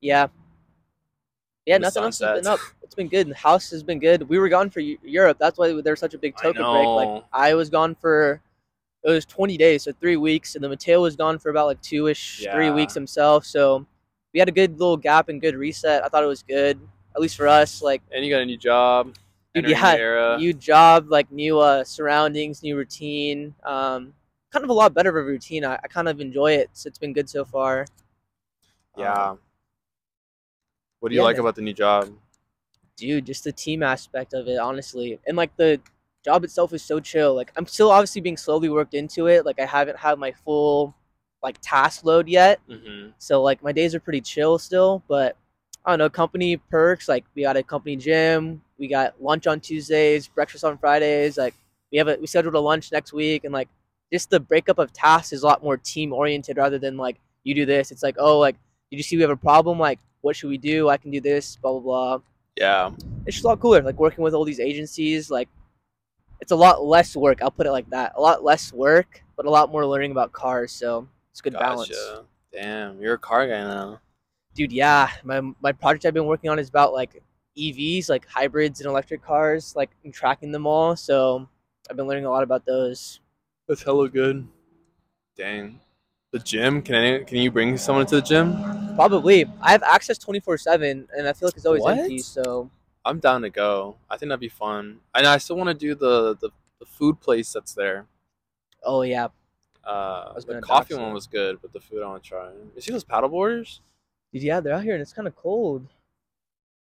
Yeah. 0.00 0.28
Yeah, 1.66 1.78
nothing 1.78 2.04
else 2.04 2.20
has 2.20 2.40
been 2.40 2.46
up. 2.46 2.60
It's 2.80 2.94
been 2.94 3.08
good. 3.08 3.28
The 3.28 3.34
house 3.34 3.70
has 3.70 3.82
been 3.82 3.98
good. 3.98 4.28
We 4.28 4.38
were 4.38 4.48
gone 4.48 4.70
for 4.70 4.78
Europe. 4.78 5.38
That's 5.40 5.58
why 5.58 5.72
there 5.82 5.92
was 5.92 5.98
such 5.98 6.14
a 6.14 6.18
big 6.18 6.36
token 6.36 6.62
break. 6.62 6.86
Like. 6.86 7.24
I 7.32 7.54
was 7.54 7.70
gone 7.70 7.96
for 7.96 8.40
it 9.04 9.10
was 9.10 9.24
20 9.24 9.56
days, 9.56 9.82
so 9.82 9.92
three 9.92 10.16
weeks, 10.16 10.54
and 10.54 10.62
then 10.62 10.70
Mateo 10.70 11.02
was 11.02 11.16
gone 11.16 11.40
for 11.40 11.50
about 11.50 11.66
like 11.66 11.82
two 11.82 12.06
ish, 12.06 12.46
three 12.52 12.70
weeks 12.70 12.94
himself. 12.94 13.44
So 13.44 13.84
we 14.32 14.38
had 14.38 14.48
a 14.48 14.52
good 14.52 14.78
little 14.78 14.96
gap 14.96 15.28
and 15.28 15.40
good 15.40 15.56
reset. 15.56 16.04
I 16.04 16.08
thought 16.08 16.22
it 16.22 16.28
was 16.28 16.44
good, 16.44 16.78
at 17.16 17.20
least 17.20 17.36
for 17.36 17.48
us. 17.48 17.82
Like 17.82 18.00
And 18.12 18.24
you 18.24 18.30
got 18.30 18.42
a 18.42 18.46
new 18.46 18.56
job. 18.56 19.16
Dude, 19.54 19.68
yeah, 19.68 20.36
new 20.38 20.52
job, 20.52 21.10
like 21.10 21.32
new 21.32 21.58
uh, 21.58 21.82
surroundings, 21.82 22.62
new 22.62 22.76
routine. 22.76 23.54
Um, 23.64 24.14
kind 24.52 24.64
of 24.64 24.70
a 24.70 24.74
lot 24.74 24.94
better 24.94 25.10
of 25.10 25.16
a 25.16 25.22
routine. 25.22 25.64
I, 25.64 25.74
I 25.82 25.88
kind 25.88 26.08
of 26.08 26.20
enjoy 26.20 26.52
it. 26.52 26.70
So 26.72 26.88
it's 26.88 26.98
been 26.98 27.12
good 27.12 27.28
so 27.28 27.44
far. 27.44 27.86
Yeah. 28.96 29.12
Um, 29.12 29.38
what 31.00 31.08
do 31.08 31.14
you 31.14 31.20
yeah, 31.20 31.26
like 31.26 31.38
about 31.38 31.56
the 31.56 31.62
new 31.62 31.72
job? 31.72 32.10
dude, 32.96 33.26
just 33.26 33.44
the 33.44 33.52
team 33.52 33.82
aspect 33.82 34.34
of 34.34 34.48
it, 34.48 34.58
honestly, 34.58 35.18
and 35.26 35.36
like 35.36 35.54
the 35.56 35.80
job 36.24 36.44
itself 36.44 36.72
is 36.72 36.82
so 36.82 37.00
chill. 37.00 37.34
Like 37.34 37.52
I'm 37.56 37.66
still 37.66 37.90
obviously 37.90 38.20
being 38.20 38.36
slowly 38.36 38.68
worked 38.68 38.94
into 38.94 39.26
it. 39.26 39.44
Like 39.44 39.60
I 39.60 39.66
haven't 39.66 39.98
had 39.98 40.18
my 40.18 40.32
full 40.32 40.94
like 41.42 41.58
task 41.60 42.04
load 42.04 42.28
yet. 42.28 42.60
Mm-hmm. 42.68 43.10
So 43.18 43.42
like 43.42 43.62
my 43.62 43.72
days 43.72 43.94
are 43.94 44.00
pretty 44.00 44.20
chill 44.20 44.58
still, 44.58 45.02
but 45.08 45.36
I 45.84 45.90
don't 45.90 45.98
know, 45.98 46.08
company 46.08 46.56
perks, 46.56 47.08
like 47.08 47.24
we 47.34 47.42
got 47.42 47.56
a 47.56 47.62
company 47.62 47.96
gym, 47.96 48.62
we 48.78 48.86
got 48.86 49.20
lunch 49.20 49.48
on 49.48 49.58
Tuesdays, 49.58 50.28
breakfast 50.28 50.64
on 50.64 50.78
Fridays, 50.78 51.36
like 51.36 51.54
we 51.90 51.98
have 51.98 52.08
a 52.08 52.16
we 52.20 52.26
scheduled 52.26 52.54
a 52.54 52.60
lunch 52.60 52.92
next 52.92 53.12
week 53.12 53.42
and 53.44 53.52
like 53.52 53.68
just 54.12 54.30
the 54.30 54.40
breakup 54.40 54.78
of 54.78 54.92
tasks 54.92 55.32
is 55.32 55.42
a 55.42 55.46
lot 55.46 55.62
more 55.62 55.76
team 55.76 56.12
oriented 56.12 56.56
rather 56.56 56.78
than 56.78 56.96
like 56.96 57.18
you 57.44 57.54
do 57.54 57.64
this. 57.66 57.90
It's 57.90 58.02
like, 58.02 58.16
oh 58.18 58.38
like 58.38 58.56
did 58.90 58.96
you 58.98 59.02
see 59.02 59.16
we 59.16 59.22
have 59.22 59.30
a 59.30 59.36
problem? 59.36 59.78
Like 59.78 59.98
what 60.20 60.36
should 60.36 60.50
we 60.50 60.58
do? 60.58 60.88
I 60.88 60.96
can 60.96 61.10
do 61.10 61.20
this, 61.20 61.56
blah 61.56 61.72
blah 61.72 61.80
blah. 61.80 62.18
Yeah. 62.56 62.90
It's 63.26 63.36
just 63.36 63.44
a 63.44 63.48
lot 63.48 63.60
cooler. 63.60 63.82
Like 63.82 63.98
working 63.98 64.22
with 64.22 64.34
all 64.34 64.44
these 64.44 64.60
agencies, 64.60 65.30
like 65.30 65.48
it's 66.40 66.52
a 66.52 66.56
lot 66.56 66.84
less 66.84 67.16
work, 67.16 67.40
I'll 67.42 67.50
put 67.50 67.66
it 67.66 67.72
like 67.72 67.88
that. 67.90 68.12
A 68.16 68.20
lot 68.20 68.44
less 68.44 68.72
work, 68.72 69.22
but 69.36 69.46
a 69.46 69.50
lot 69.50 69.70
more 69.70 69.86
learning 69.86 70.10
about 70.10 70.32
cars, 70.32 70.72
so 70.72 71.08
it's 71.30 71.40
good 71.40 71.54
balance. 71.54 71.90
Damn, 72.52 73.00
you're 73.00 73.14
a 73.14 73.18
car 73.18 73.46
guy 73.46 73.60
now. 73.62 74.00
dude 74.54 74.72
yeah 74.72 75.08
my 75.24 75.40
my 75.62 75.72
project 75.72 76.04
i've 76.04 76.12
been 76.12 76.26
working 76.26 76.50
on 76.50 76.58
is 76.58 76.68
about 76.68 76.92
like 76.92 77.22
evs 77.56 78.10
like 78.10 78.26
hybrids 78.28 78.80
and 78.80 78.88
electric 78.88 79.22
cars 79.22 79.74
like 79.74 79.90
and 80.04 80.12
tracking 80.12 80.52
them 80.52 80.66
all 80.66 80.94
so 80.94 81.48
i've 81.88 81.96
been 81.96 82.06
learning 82.06 82.26
a 82.26 82.30
lot 82.30 82.42
about 82.42 82.66
those 82.66 83.20
That's 83.68 83.82
hella 83.82 84.08
good. 84.08 84.46
Dang. 85.36 85.80
The 86.32 86.38
gym? 86.38 86.82
Can 86.82 86.94
I, 86.94 87.24
can 87.24 87.38
you 87.38 87.50
bring 87.50 87.76
someone 87.76 88.06
to 88.06 88.16
the 88.16 88.22
gym? 88.22 88.56
probably 88.94 89.46
i 89.62 89.70
have 89.72 89.82
access 89.84 90.18
24-7 90.18 91.06
and 91.16 91.26
i 91.26 91.32
feel 91.32 91.48
like 91.48 91.56
it's 91.56 91.64
always 91.64 91.80
What? 91.82 91.96
empty 91.96 92.18
so 92.18 92.68
I'm 93.06 93.18
down 93.20 93.40
to 93.42 93.48
go. 93.50 93.96
I 94.10 94.16
think 94.18 94.28
that'd 94.28 94.38
be 94.38 94.48
fun. 94.50 94.98
And 95.14 95.26
I 95.26 95.38
still 95.38 95.56
want 95.56 95.68
to 95.68 95.74
do 95.74 95.94
the, 95.96 96.36
the 96.36 96.50
the 96.78 96.84
food 96.86 97.18
place 97.20 97.50
that's 97.52 97.72
there. 97.74 98.04
oh 98.84 99.00
yeah 99.02 99.28
Uh, 99.82 100.30
was 100.34 100.44
the 100.44 100.52
gonna 100.52 100.62
coffee 100.62 100.92
dox 100.94 101.00
one 101.00 101.10
it. 101.10 101.14
was 101.14 101.26
good, 101.26 101.58
but 101.62 101.72
the 101.72 101.80
food 101.80 102.02
I 102.02 102.06
want 102.08 102.22
to 102.22 102.28
try. 102.28 102.50
You 102.76 102.80
see 102.82 102.92
those 102.92 103.02
paddle 103.02 103.30
boarders? 103.30 103.80
dude 104.32 104.42
yeah 104.42 104.60
they're 104.60 104.74
out 104.74 104.82
here 104.84 104.92
and 104.92 105.00
it's 105.02 105.12
kind 105.14 105.26
of 105.26 105.34
cold 105.34 105.86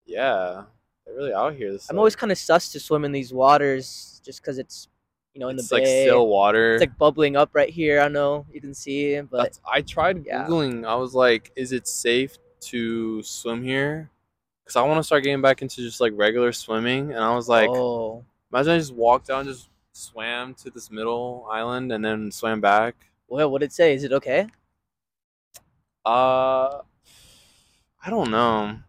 Yeah, 0.08 0.64
they're 1.06 1.16
really 1.16 1.34
out 1.34 1.54
here. 1.56 1.72
This 1.72 1.90
i'm 1.92 1.98
always 2.00 2.16
kind 2.16 2.32
of 2.32 2.38
sus 2.40 2.72
to 2.72 2.80
swim 2.80 3.06
in 3.06 3.12
these 3.12 3.32
waters 3.32 4.20
just 4.26 4.42
because 4.42 4.58
it's 4.58 4.88
you 5.40 5.46
know 5.46 5.50
in 5.50 5.58
it's 5.58 5.70
the 5.70 5.76
like 5.76 5.84
bay 5.86 6.04
still 6.06 6.28
water. 6.28 6.74
it's 6.74 6.82
like 6.82 6.98
bubbling 6.98 7.38
up 7.38 7.50
right 7.54 7.70
here 7.70 8.02
i 8.02 8.04
don't 8.04 8.12
know 8.12 8.46
you 8.52 8.60
can 8.60 8.74
see 8.74 9.22
but 9.22 9.44
That's, 9.44 9.62
I 9.66 9.82
tried 9.82 10.26
yeah. 10.26 10.46
googling. 10.46 10.86
I 10.86 10.96
was 10.96 11.16
like, 11.16 11.52
"Is 11.56 11.72
it 11.72 11.88
safe 11.88 12.38
to 12.72 13.24
swim 13.24 13.64
here?" 13.64 14.10
Because 14.66 14.76
I 14.76 14.82
want 14.82 15.00
to 15.00 15.04
start 15.04 15.24
getting 15.24 15.42
back 15.42 15.62
into 15.62 15.78
just 15.78 16.02
like 16.02 16.12
regular 16.16 16.52
swimming. 16.52 17.14
And 17.14 17.24
I 17.24 17.34
was 17.34 17.48
like, 17.48 17.70
oh 17.72 18.26
imagine 18.52 18.74
I 18.74 18.78
just 18.80 18.94
walked 18.94 19.28
down, 19.28 19.46
just 19.46 19.70
swam 19.94 20.54
to 20.56 20.70
this 20.70 20.92
middle 20.92 21.48
island, 21.50 21.94
and 21.94 22.04
then 22.04 22.32
swam 22.32 22.60
back. 22.60 22.96
well 23.30 23.50
what 23.50 23.62
did 23.62 23.68
it 23.68 23.74
say 23.74 23.94
is 23.94 24.04
it 24.04 24.12
okay 24.12 24.46
Uh, 26.06 26.82
I 28.06 28.10
don't 28.10 28.32
know. 28.32 28.80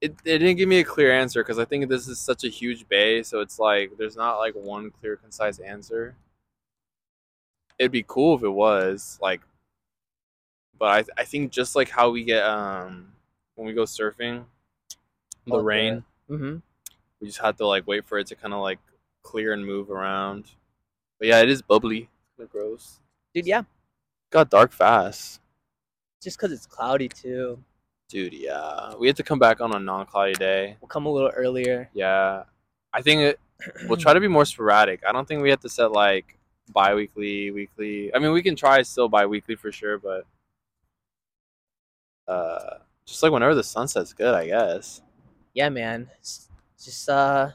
It, 0.00 0.12
it 0.24 0.38
didn't 0.38 0.56
give 0.56 0.68
me 0.68 0.78
a 0.80 0.84
clear 0.84 1.12
answer 1.12 1.42
because 1.42 1.58
I 1.58 1.66
think 1.66 1.88
this 1.88 2.08
is 2.08 2.18
such 2.18 2.44
a 2.44 2.48
huge 2.48 2.88
bay, 2.88 3.22
so 3.22 3.40
it's 3.40 3.58
like 3.58 3.92
there's 3.98 4.16
not 4.16 4.38
like 4.38 4.54
one 4.54 4.90
clear, 4.90 5.16
concise 5.16 5.58
answer. 5.58 6.14
It'd 7.78 7.92
be 7.92 8.04
cool 8.06 8.36
if 8.36 8.42
it 8.42 8.48
was 8.48 9.18
like, 9.20 9.40
but 10.78 11.06
I 11.16 11.22
I 11.22 11.24
think 11.24 11.52
just 11.52 11.76
like 11.76 11.88
how 11.90 12.10
we 12.10 12.24
get 12.24 12.42
um 12.44 13.12
when 13.56 13.66
we 13.66 13.74
go 13.74 13.82
surfing, 13.84 14.44
the 15.46 15.52
the- 15.56 15.60
rain, 15.60 16.04
mm-hmm 16.28 16.56
we 17.20 17.26
just 17.26 17.40
have 17.40 17.56
to 17.58 17.66
like 17.66 17.86
wait 17.86 18.06
for 18.06 18.18
it 18.18 18.26
to 18.28 18.34
kind 18.34 18.54
of 18.54 18.60
like 18.60 18.78
clear 19.22 19.52
and 19.52 19.66
move 19.66 19.90
around. 19.90 20.46
But 21.18 21.28
yeah, 21.28 21.40
it 21.42 21.50
is 21.50 21.60
bubbly. 21.60 22.08
Kind 22.38 22.44
of 22.46 22.50
gross. 22.50 22.98
dude 23.34 23.46
yeah 23.46 23.64
Got 24.30 24.48
dark 24.48 24.72
fast. 24.72 25.40
just 26.22 26.38
because 26.38 26.52
it's 26.52 26.64
cloudy 26.64 27.08
too 27.08 27.62
Dude, 28.10 28.32
yeah. 28.32 28.92
We 28.98 29.06
had 29.06 29.16
to 29.16 29.22
come 29.22 29.38
back 29.38 29.60
on 29.60 29.72
a 29.74 29.78
non 29.78 30.04
cloudy 30.04 30.32
day. 30.32 30.76
we'll 30.80 30.88
come 30.88 31.06
a 31.06 31.10
little 31.10 31.30
earlier 31.30 31.88
Yeah. 31.94 32.42
I 32.92 33.02
think 33.02 33.20
it, 33.20 33.40
we'll 33.86 33.96
try 33.96 34.12
to 34.12 34.18
be 34.20 34.26
more 34.26 34.44
sporadic. 34.44 35.00
I 35.08 35.12
don't 35.12 35.28
think 35.28 35.42
we 35.42 35.50
have 35.50 35.60
to 35.60 35.68
set 35.68 35.92
like 35.92 36.36
bi 36.72 36.92
weekly, 36.92 37.52
weekly. 37.52 38.12
I 38.12 38.18
mean, 38.18 38.32
we 38.32 38.42
can 38.42 38.56
try 38.56 38.82
still 38.82 39.08
bi 39.08 39.26
weekly 39.26 39.54
for 39.54 39.70
sure, 39.70 39.96
but 39.96 40.26
uh, 42.26 42.78
just 43.06 43.22
like 43.22 43.30
whenever 43.30 43.54
the 43.54 43.62
sun 43.62 43.86
sets 43.86 44.12
good, 44.12 44.34
I 44.34 44.46
guess. 44.46 45.02
yeah, 45.54 45.68
man. 45.68 46.10
Just 46.20 47.08
uh, 47.08 47.50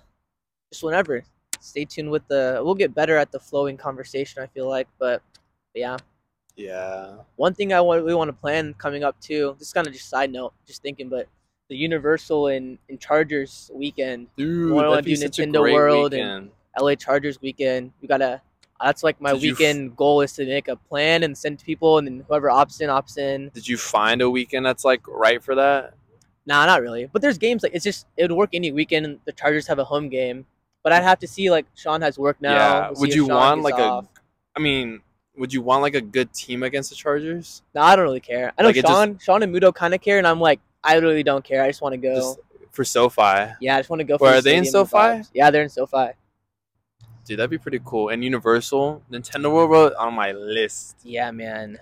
just 0.72 0.84
whenever. 0.84 1.24
Stay 1.60 1.84
tuned 1.84 2.12
with 2.12 2.26
the. 2.28 2.62
We'll 2.64 2.76
get 2.76 2.94
better 2.94 3.18
at 3.18 3.32
the 3.32 3.40
flowing 3.40 3.76
conversation. 3.76 4.42
I 4.42 4.48
feel 4.48 4.70
like, 4.70 4.88
but, 5.00 5.22
but 5.74 5.80
yeah. 5.80 5.98
Yeah. 6.56 7.16
One 7.36 7.54
thing 7.54 7.74
I 7.74 7.82
want 7.82 8.06
we 8.06 8.14
want 8.16 8.30
to 8.30 8.34
plan 8.34 8.74
coming 8.78 9.04
up 9.04 9.20
too. 9.20 9.56
This 9.60 9.68
is 9.70 9.74
kind 9.74 9.88
of 9.88 9.94
just 9.94 10.10
side 10.10 10.32
note, 10.32 10.54
just 10.66 10.82
thinking, 10.82 11.10
but 11.10 11.28
the 11.70 11.76
Universal 11.76 12.48
and, 12.48 12.78
and 12.90 13.00
Chargers 13.00 13.72
weekend, 13.74 14.28
Dude, 14.38 14.72
wanna 14.72 14.90
that'd 14.92 15.06
do 15.06 15.12
be 15.12 15.16
such 15.16 15.40
a 15.40 15.44
Nintendo 15.44 15.74
World 15.74 16.14
and- 16.14 16.52
LA 16.80 16.96
Chargers 16.96 17.42
weekend. 17.42 17.92
We 18.02 18.08
gotta. 18.08 18.42
That's 18.84 19.02
like 19.04 19.22
my 19.22 19.32
Did 19.32 19.44
you 19.44 19.52
f- 19.54 19.60
weekend 19.60 19.96
goal 19.96 20.20
is 20.22 20.34
to 20.34 20.46
make 20.46 20.68
a 20.68 20.76
plan 20.76 21.24
and 21.24 21.38
send 21.38 21.60
to 21.60 21.66
people, 21.66 21.98
and 21.98 22.06
then 22.06 22.26
whoever 22.28 22.50
opts 22.50 22.82
in 22.82 22.90
opts 22.90 23.18
in. 23.18 23.50
Did 23.54 23.66
you 23.66 23.78
find 23.78 24.22
a 24.22 24.30
weekend 24.30 24.66
that's 24.66 24.84
like 24.84 25.02
right 25.08 25.42
for 25.42 25.56
that? 25.56 25.94
Nah, 26.46 26.66
not 26.66 26.82
really. 26.82 27.06
But 27.12 27.22
there's 27.22 27.38
games 27.38 27.64
like 27.64 27.74
it's 27.74 27.86
just 27.86 28.06
it 28.18 28.24
would 28.30 28.36
work 28.36 28.50
any 28.52 28.74
weekend. 28.74 29.20
The 29.24 29.32
Chargers 29.32 29.66
have 29.68 29.80
a 29.80 29.86
home 29.86 30.10
game, 30.10 30.46
but 30.84 30.92
I'd 30.92 31.04
have 31.04 31.20
to 31.20 31.28
see 31.28 31.50
like 31.50 31.66
Sean 31.76 32.02
has 32.02 32.20
work 32.20 32.36
now. 32.42 32.52
yeah. 32.54 32.90
We'll 32.90 33.00
Would 33.02 33.14
you 33.16 33.28
want 33.28 33.62
like 33.62 33.76
off. 33.76 34.04
a? 34.04 34.08
I 34.58 34.60
mean, 34.62 35.02
would 35.38 35.54
you 35.54 35.62
want 35.62 35.82
like 35.82 35.96
a 35.96 36.02
good 36.02 36.34
team 36.34 36.64
against 36.64 36.90
the 36.90 36.96
Chargers? 36.96 37.62
No, 37.74 37.82
I 37.82 37.96
don't 37.96 38.04
really 38.04 38.20
care. 38.20 38.54
I 38.58 38.62
know 38.62 38.68
Like, 38.70 38.78
it 38.78 38.82
just- 38.84 38.94
Sean, 38.94 39.18
Sean 39.20 39.44
and 39.44 39.54
Mudo 39.56 39.74
kind 39.74 39.94
of 39.94 40.02
care, 40.02 40.18
and 40.18 40.28
I'm 40.28 40.40
like, 40.40 40.60
I 40.84 40.96
really 40.98 41.24
don't 41.24 41.44
care. 41.44 41.64
I 41.64 41.68
just 41.68 41.82
want 41.82 41.94
to 41.94 41.98
go. 41.98 42.16
Just 42.16 42.40
for 42.72 42.84
SoFi. 42.84 43.54
yeah, 43.62 43.76
I 43.76 43.80
just 43.80 43.90
want 43.90 44.00
to 44.02 44.04
go. 44.04 44.18
Where 44.18 44.32
for 44.32 44.34
the 44.34 44.38
are 44.40 44.42
they 44.42 44.58
in 44.58 44.66
SoFi? 44.66 44.96
vibes. 44.98 45.30
Yeah, 45.34 45.50
they're 45.52 45.64
in 45.64 45.70
SoFi. 45.70 46.10
Dude, 47.26 47.40
that'd 47.40 47.50
be 47.50 47.58
pretty 47.58 47.80
cool. 47.84 48.10
And 48.10 48.24
Universal, 48.24 49.02
Nintendo 49.12 49.52
World 49.52 49.70
World 49.72 49.94
on 49.98 50.14
my 50.14 50.32
list. 50.32 50.98
Yeah, 51.04 51.32
man. 51.32 51.80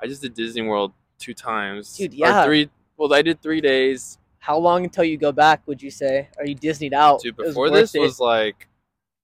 I 0.00 0.06
just 0.06 0.20
did 0.20 0.34
Disney 0.34 0.62
World 0.62 0.92
two 1.18 1.32
times. 1.32 1.96
Dude, 1.96 2.12
Or 2.12 2.16
yeah. 2.16 2.44
three. 2.44 2.68
Well, 2.98 3.12
I 3.14 3.22
did 3.22 3.40
three 3.40 3.60
days. 3.62 4.18
How 4.38 4.58
long 4.58 4.84
until 4.84 5.04
you 5.04 5.16
go 5.16 5.32
back? 5.32 5.62
Would 5.66 5.80
you 5.80 5.90
say? 5.90 6.28
Are 6.36 6.44
you 6.44 6.54
Disneyed 6.56 6.92
out? 6.92 7.20
Dude, 7.22 7.34
It 7.38 7.42
was 7.42 7.48
before 7.50 7.70
this 7.70 7.94
it. 7.94 8.00
was 8.00 8.20
like 8.20 8.68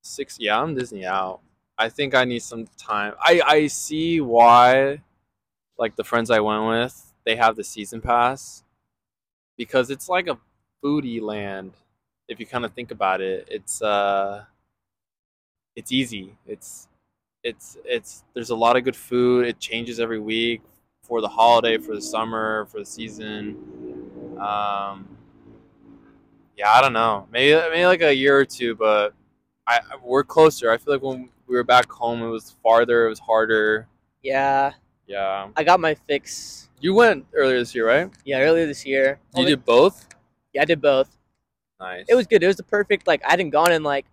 six. 0.03 0.37
Yeah, 0.41 0.59
I'm 0.63 0.75
Disney 0.75 1.05
out. 1.05 1.41
I 1.79 1.89
think 1.89 2.15
I 2.15 2.25
need 2.25 2.43
some 2.43 2.67
time. 2.77 3.15
I 3.21 3.41
I 3.47 3.67
see 3.69 4.21
why, 4.21 5.01
like 5.79 5.95
the 5.97 6.05
friends 6.05 6.31
I 6.31 6.41
went 6.41 6.67
with, 6.67 7.13
they 7.25 7.37
have 7.37 7.55
the 7.57 7.65
season 7.65 8.01
pass, 8.01 8.65
because 9.57 9.91
it's 9.91 10.09
like 10.09 10.27
a 10.27 10.39
foodie 10.83 11.23
land. 11.23 11.73
If 12.29 12.41
you 12.41 12.47
kind 12.47 12.65
of 12.65 12.73
think 12.73 12.91
about 12.91 13.21
it, 13.21 13.47
it's 13.51 13.81
uh, 13.81 14.45
it's 15.77 15.93
easy. 15.93 16.37
It's 16.47 16.89
it's 17.45 17.79
it's 17.85 18.25
there's 18.35 18.51
a 18.51 18.57
lot 18.57 18.77
of 18.77 18.85
good 18.85 18.97
food. 18.97 19.47
It 19.47 19.61
changes 19.61 20.01
every 20.01 20.19
week 20.19 20.63
for 21.05 21.21
the 21.21 21.29
holiday, 21.29 21.79
for 21.79 21.95
the 21.95 22.03
summer, 22.03 22.67
for 22.67 22.81
the 22.81 22.87
season. 22.87 23.57
Um, 24.39 25.07
yeah, 26.57 26.73
I 26.73 26.81
don't 26.81 26.93
know. 26.93 27.29
Maybe 27.31 27.55
maybe 27.71 27.87
like 27.87 28.03
a 28.03 28.13
year 28.13 28.37
or 28.37 28.45
two, 28.45 28.75
but 28.75 29.15
I 29.67 29.81
we're 30.03 30.25
closer. 30.25 30.71
I 30.71 30.77
feel 30.77 30.95
like 30.95 31.03
when 31.03 31.31
we 31.49 31.57
were 31.57 31.65
back 31.65 31.91
home, 31.91 32.23
it 32.23 32.29
was 32.29 32.57
farther. 32.63 33.07
It 33.07 33.09
was 33.11 33.19
harder. 33.19 33.89
yeah, 34.23 34.73
Yeah, 35.07 35.49
I 35.57 35.65
got 35.65 35.81
my 35.81 35.95
fix. 35.95 36.69
you 36.81 36.95
went 36.95 37.27
earlier 37.33 37.59
this 37.59 37.75
year, 37.75 37.87
right? 37.87 38.11
Yeah, 38.25 38.41
earlier 38.41 38.67
this 38.67 38.85
year. 38.85 39.19
You 39.35 39.41
Only- 39.41 39.53
did 39.53 39.65
both. 39.65 40.07
Yeah, 40.53 40.63
I 40.63 40.65
did 40.65 40.81
both. 40.81 41.09
Nice. 41.81 42.07
It 42.09 42.15
was 42.15 42.27
good. 42.27 42.43
It 42.43 42.47
was 42.47 42.57
the 42.57 42.63
perfect. 42.65 43.07
Like 43.07 43.25
I 43.25 43.31
hadn't 43.31 43.51
gone 43.51 43.71
in 43.73 43.83
like 43.83 44.07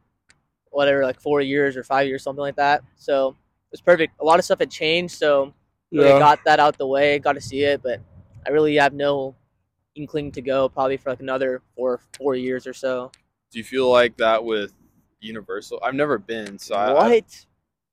whatever, 0.70 1.04
like 1.04 1.20
four 1.20 1.42
years 1.42 1.76
or 1.78 1.84
five 1.84 2.08
years, 2.08 2.22
something 2.24 2.42
like 2.42 2.58
that. 2.58 2.84
So 2.96 3.30
it 3.30 3.36
was 3.72 3.82
perfect. 3.82 4.14
A 4.20 4.26
lot 4.26 4.38
of 4.40 4.46
stuff 4.46 4.60
had 4.60 4.70
changed, 4.70 5.16
so 5.16 5.54
really 5.92 6.10
yeah. 6.10 6.20
got 6.20 6.44
that 6.46 6.60
out 6.60 6.78
the 6.78 6.86
way. 6.86 7.18
Got 7.20 7.34
to 7.34 7.42
see 7.42 7.64
it, 7.64 7.82
but 7.82 8.02
I 8.46 8.52
really 8.52 8.76
have 8.76 8.94
no 8.94 9.36
inkling 9.96 10.32
to 10.34 10.42
go 10.42 10.70
probably 10.70 10.98
for 10.98 11.10
like 11.10 11.22
another 11.22 11.62
four 11.76 12.00
four 12.18 12.36
years 12.36 12.68
or 12.68 12.74
so. 12.74 13.12
Do 13.52 13.58
you 13.58 13.64
feel 13.64 13.90
like 13.90 14.18
that 14.18 14.44
with 14.44 14.74
Universal? 15.26 15.80
I've 15.84 15.94
never 15.96 16.18
been, 16.18 16.58
so 16.60 16.76
I, 16.76 16.94
what? 16.94 17.06
I, 17.12 17.22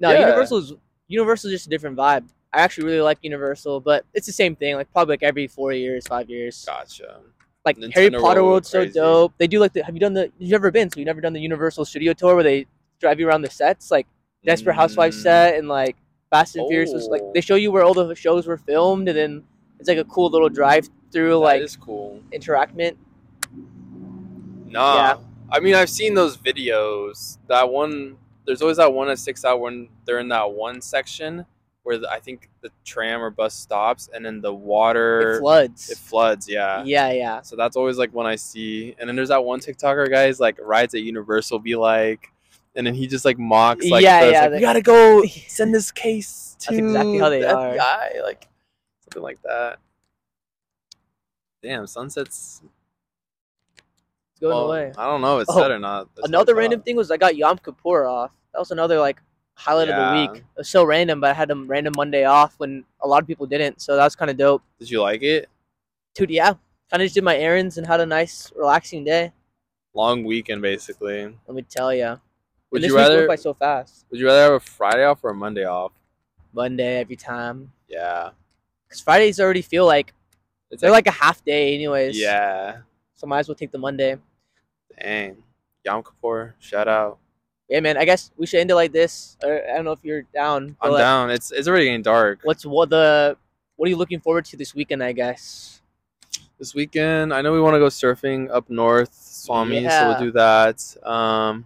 no, 0.00 0.10
Yeah. 0.10 0.20
Universal 0.20 0.58
is 0.58 0.72
Universal 1.08 1.50
is 1.50 1.54
just 1.56 1.66
a 1.66 1.70
different 1.70 1.96
vibe. 1.96 2.24
I 2.52 2.60
actually 2.60 2.84
really 2.86 3.00
like 3.00 3.18
Universal, 3.22 3.80
but 3.80 4.04
it's 4.14 4.26
the 4.26 4.32
same 4.32 4.54
thing. 4.56 4.74
Like 4.76 4.90
probably 4.92 5.14
like 5.14 5.22
every 5.22 5.46
four 5.46 5.72
years, 5.72 6.06
five 6.06 6.28
years. 6.30 6.64
gotcha. 6.66 7.20
Like 7.64 7.76
Nintendo 7.76 7.94
Harry 7.94 8.10
Potter 8.10 8.42
World 8.42 8.52
World's 8.52 8.68
so 8.70 8.84
dope. 8.86 9.32
They 9.38 9.46
do 9.46 9.58
like 9.60 9.72
the. 9.72 9.84
Have 9.84 9.94
you 9.94 10.00
done 10.00 10.14
the? 10.14 10.30
You've 10.38 10.50
never 10.50 10.70
been, 10.70 10.90
so 10.90 10.98
you've 11.00 11.06
never 11.06 11.20
done 11.20 11.32
the 11.32 11.40
Universal 11.40 11.84
Studio 11.84 12.12
Tour 12.12 12.34
where 12.34 12.42
they 12.44 12.66
drive 13.00 13.20
you 13.20 13.28
around 13.28 13.42
the 13.42 13.50
sets, 13.50 13.90
like 13.90 14.06
Desperate 14.44 14.74
Housewives 14.74 15.16
Mm, 15.18 15.22
set 15.22 15.54
and 15.58 15.68
like 15.68 15.96
Fast 16.30 16.56
and 16.56 16.66
Furious 16.68 16.92
was 16.92 17.06
like 17.08 17.22
Oh. 17.22 17.30
they 17.34 17.40
show 17.40 17.54
you 17.54 17.70
where 17.70 17.84
all 17.84 17.94
the 17.94 18.14
shows 18.14 18.46
were 18.46 18.56
filmed, 18.56 19.08
and 19.08 19.16
then 19.16 19.44
it's 19.78 19.88
like 19.88 19.98
a 19.98 20.04
cool 20.04 20.28
little 20.30 20.48
drive 20.48 20.88
through 21.12 21.36
like 21.36 21.62
is 21.62 21.76
cool. 21.76 22.20
interactment. 22.32 22.96
Nah. 24.66 24.94
Yeah. 24.96 25.16
I 25.52 25.60
mean, 25.60 25.74
I've 25.74 25.90
seen 25.90 26.14
those 26.14 26.36
videos. 26.36 27.38
That 27.48 27.68
one, 27.70 28.16
there's 28.46 28.62
always 28.62 28.78
that 28.78 28.92
one 28.92 29.08
that 29.08 29.18
sticks 29.18 29.44
out 29.44 29.60
when 29.60 29.88
they're 30.06 30.18
in 30.18 30.28
that 30.28 30.50
one 30.50 30.80
section 30.80 31.44
where 31.82 31.98
the, 31.98 32.08
I 32.10 32.20
think 32.20 32.48
the 32.60 32.70
tram 32.84 33.20
or 33.20 33.28
bus 33.30 33.54
stops 33.54 34.08
and 34.14 34.24
then 34.24 34.40
the 34.40 34.54
water 34.54 35.32
It 35.34 35.40
floods. 35.40 35.90
it 35.90 35.98
floods. 35.98 36.48
Yeah. 36.48 36.82
yeah, 36.84 37.10
yeah. 37.12 37.42
So 37.42 37.56
that's 37.56 37.76
always 37.76 37.98
like 37.98 38.10
when 38.14 38.26
I 38.26 38.36
see. 38.36 38.94
And 38.98 39.08
then 39.08 39.16
there's 39.16 39.30
that 39.30 39.44
one 39.44 39.58
TikToker 39.60 40.06
guy 40.08 40.26
guys 40.26 40.38
like 40.40 40.58
rides 40.60 40.94
at 40.94 41.02
Universal, 41.02 41.58
be 41.58 41.74
like, 41.74 42.28
and 42.76 42.86
then 42.86 42.94
he 42.94 43.06
just 43.06 43.24
like 43.24 43.38
mocks 43.38 43.84
like, 43.90 44.02
Yeah, 44.02 44.30
yeah, 44.30 44.40
like, 44.42 44.52
we 44.52 44.60
gotta 44.60 44.80
go 44.80 45.24
send 45.48 45.74
this 45.74 45.90
case 45.90 46.56
to 46.60 46.68
That's 46.70 46.78
exactly 46.78 47.18
how 47.18 47.28
they 47.28 47.40
the 47.40 47.54
are. 47.54 47.74
FBI, 47.74 48.22
like 48.22 48.48
something 49.04 49.22
like 49.22 49.42
that. 49.42 49.78
Damn, 51.62 51.86
sunsets. 51.86 52.62
Going 54.42 54.54
well, 54.54 54.66
away. 54.72 54.92
I 54.98 55.06
don't 55.06 55.20
know 55.22 55.38
if 55.38 55.42
it's 55.42 55.56
Oh, 55.56 55.60
set 55.60 55.70
or 55.70 55.78
not. 55.78 56.08
Another 56.24 56.54
random 56.54 56.80
thought. 56.80 56.84
thing 56.84 56.96
was 56.96 57.10
I 57.10 57.16
got 57.16 57.36
Yom 57.36 57.58
Kippur 57.58 58.06
off. 58.06 58.32
That 58.52 58.58
was 58.58 58.70
another 58.72 58.98
like 58.98 59.22
highlight 59.54 59.88
of 59.88 59.96
the 59.96 60.32
week. 60.34 60.42
It 60.42 60.58
was 60.58 60.68
so 60.68 60.82
random, 60.84 61.20
but 61.20 61.30
I 61.30 61.32
had 61.32 61.50
a 61.50 61.54
random 61.54 61.94
Monday 61.96 62.24
off 62.24 62.54
when 62.58 62.84
a 63.00 63.06
lot 63.08 63.22
of 63.22 63.26
people 63.28 63.46
didn't. 63.46 63.80
So 63.80 63.96
that 63.96 64.04
was 64.04 64.16
kind 64.16 64.30
of 64.30 64.36
dope. 64.36 64.62
Did 64.80 64.90
you 64.90 65.00
like 65.00 65.22
it? 65.22 65.48
Dude, 66.14 66.30
yeah. 66.30 66.54
Kind 66.90 67.02
of 67.02 67.06
just 67.06 67.14
did 67.14 67.24
my 67.24 67.36
errands 67.36 67.78
and 67.78 67.86
had 67.86 68.00
a 68.00 68.06
nice, 68.06 68.52
relaxing 68.54 69.04
day. 69.04 69.32
Long 69.94 70.24
weekend, 70.24 70.60
basically. 70.60 71.22
Let 71.46 71.54
me 71.54 71.62
tell 71.62 71.94
you. 71.94 72.20
Would 72.72 72.82
you 72.82 72.96
rather? 72.96 73.26
by 73.28 73.36
so 73.36 73.54
fast. 73.54 74.06
Would 74.10 74.18
you 74.18 74.26
rather 74.26 74.42
have 74.42 74.52
a 74.54 74.60
Friday 74.60 75.04
off 75.04 75.22
or 75.22 75.30
a 75.30 75.34
Monday 75.34 75.64
off? 75.64 75.92
Monday 76.52 76.98
every 77.00 77.16
time. 77.16 77.72
Yeah, 77.88 78.30
Because 78.88 79.00
Fridays 79.00 79.38
already 79.38 79.62
feel 79.62 79.86
like 79.86 80.12
it's 80.70 80.80
they're 80.80 80.90
like 80.90 81.06
a 81.06 81.10
half 81.12 81.44
day, 81.44 81.74
anyways. 81.74 82.18
yeah. 82.18 82.78
So 83.14 83.26
might 83.26 83.40
as 83.40 83.48
well 83.48 83.54
take 83.54 83.70
the 83.70 83.78
Monday. 83.78 84.16
Dang, 85.00 85.42
Yom 85.84 86.02
Kippur, 86.02 86.54
shout 86.58 86.88
out. 86.88 87.18
Yeah, 87.68 87.80
man. 87.80 87.96
I 87.96 88.04
guess 88.04 88.30
we 88.36 88.46
should 88.46 88.60
end 88.60 88.70
it 88.70 88.74
like 88.74 88.92
this. 88.92 89.36
I 89.42 89.62
don't 89.74 89.84
know 89.84 89.92
if 89.92 90.04
you're 90.04 90.22
down. 90.22 90.76
I'm 90.80 90.92
like, 90.92 91.00
down. 91.00 91.30
It's 91.30 91.52
it's 91.52 91.66
already 91.68 91.86
getting 91.86 92.02
dark. 92.02 92.40
What's 92.42 92.66
what 92.66 92.90
the? 92.90 93.36
What 93.76 93.86
are 93.86 93.90
you 93.90 93.96
looking 93.96 94.20
forward 94.20 94.44
to 94.46 94.56
this 94.56 94.74
weekend? 94.74 95.02
I 95.02 95.12
guess. 95.12 95.80
this 96.58 96.74
weekend. 96.74 97.32
I 97.32 97.40
know 97.42 97.52
we 97.52 97.60
want 97.60 97.74
to 97.74 97.78
go 97.78 97.86
surfing 97.86 98.50
up 98.50 98.68
north, 98.70 99.12
Swami, 99.14 99.88
so 99.88 100.08
we'll 100.08 100.18
do 100.18 100.32
that. 100.32 100.96
Um, 101.02 101.64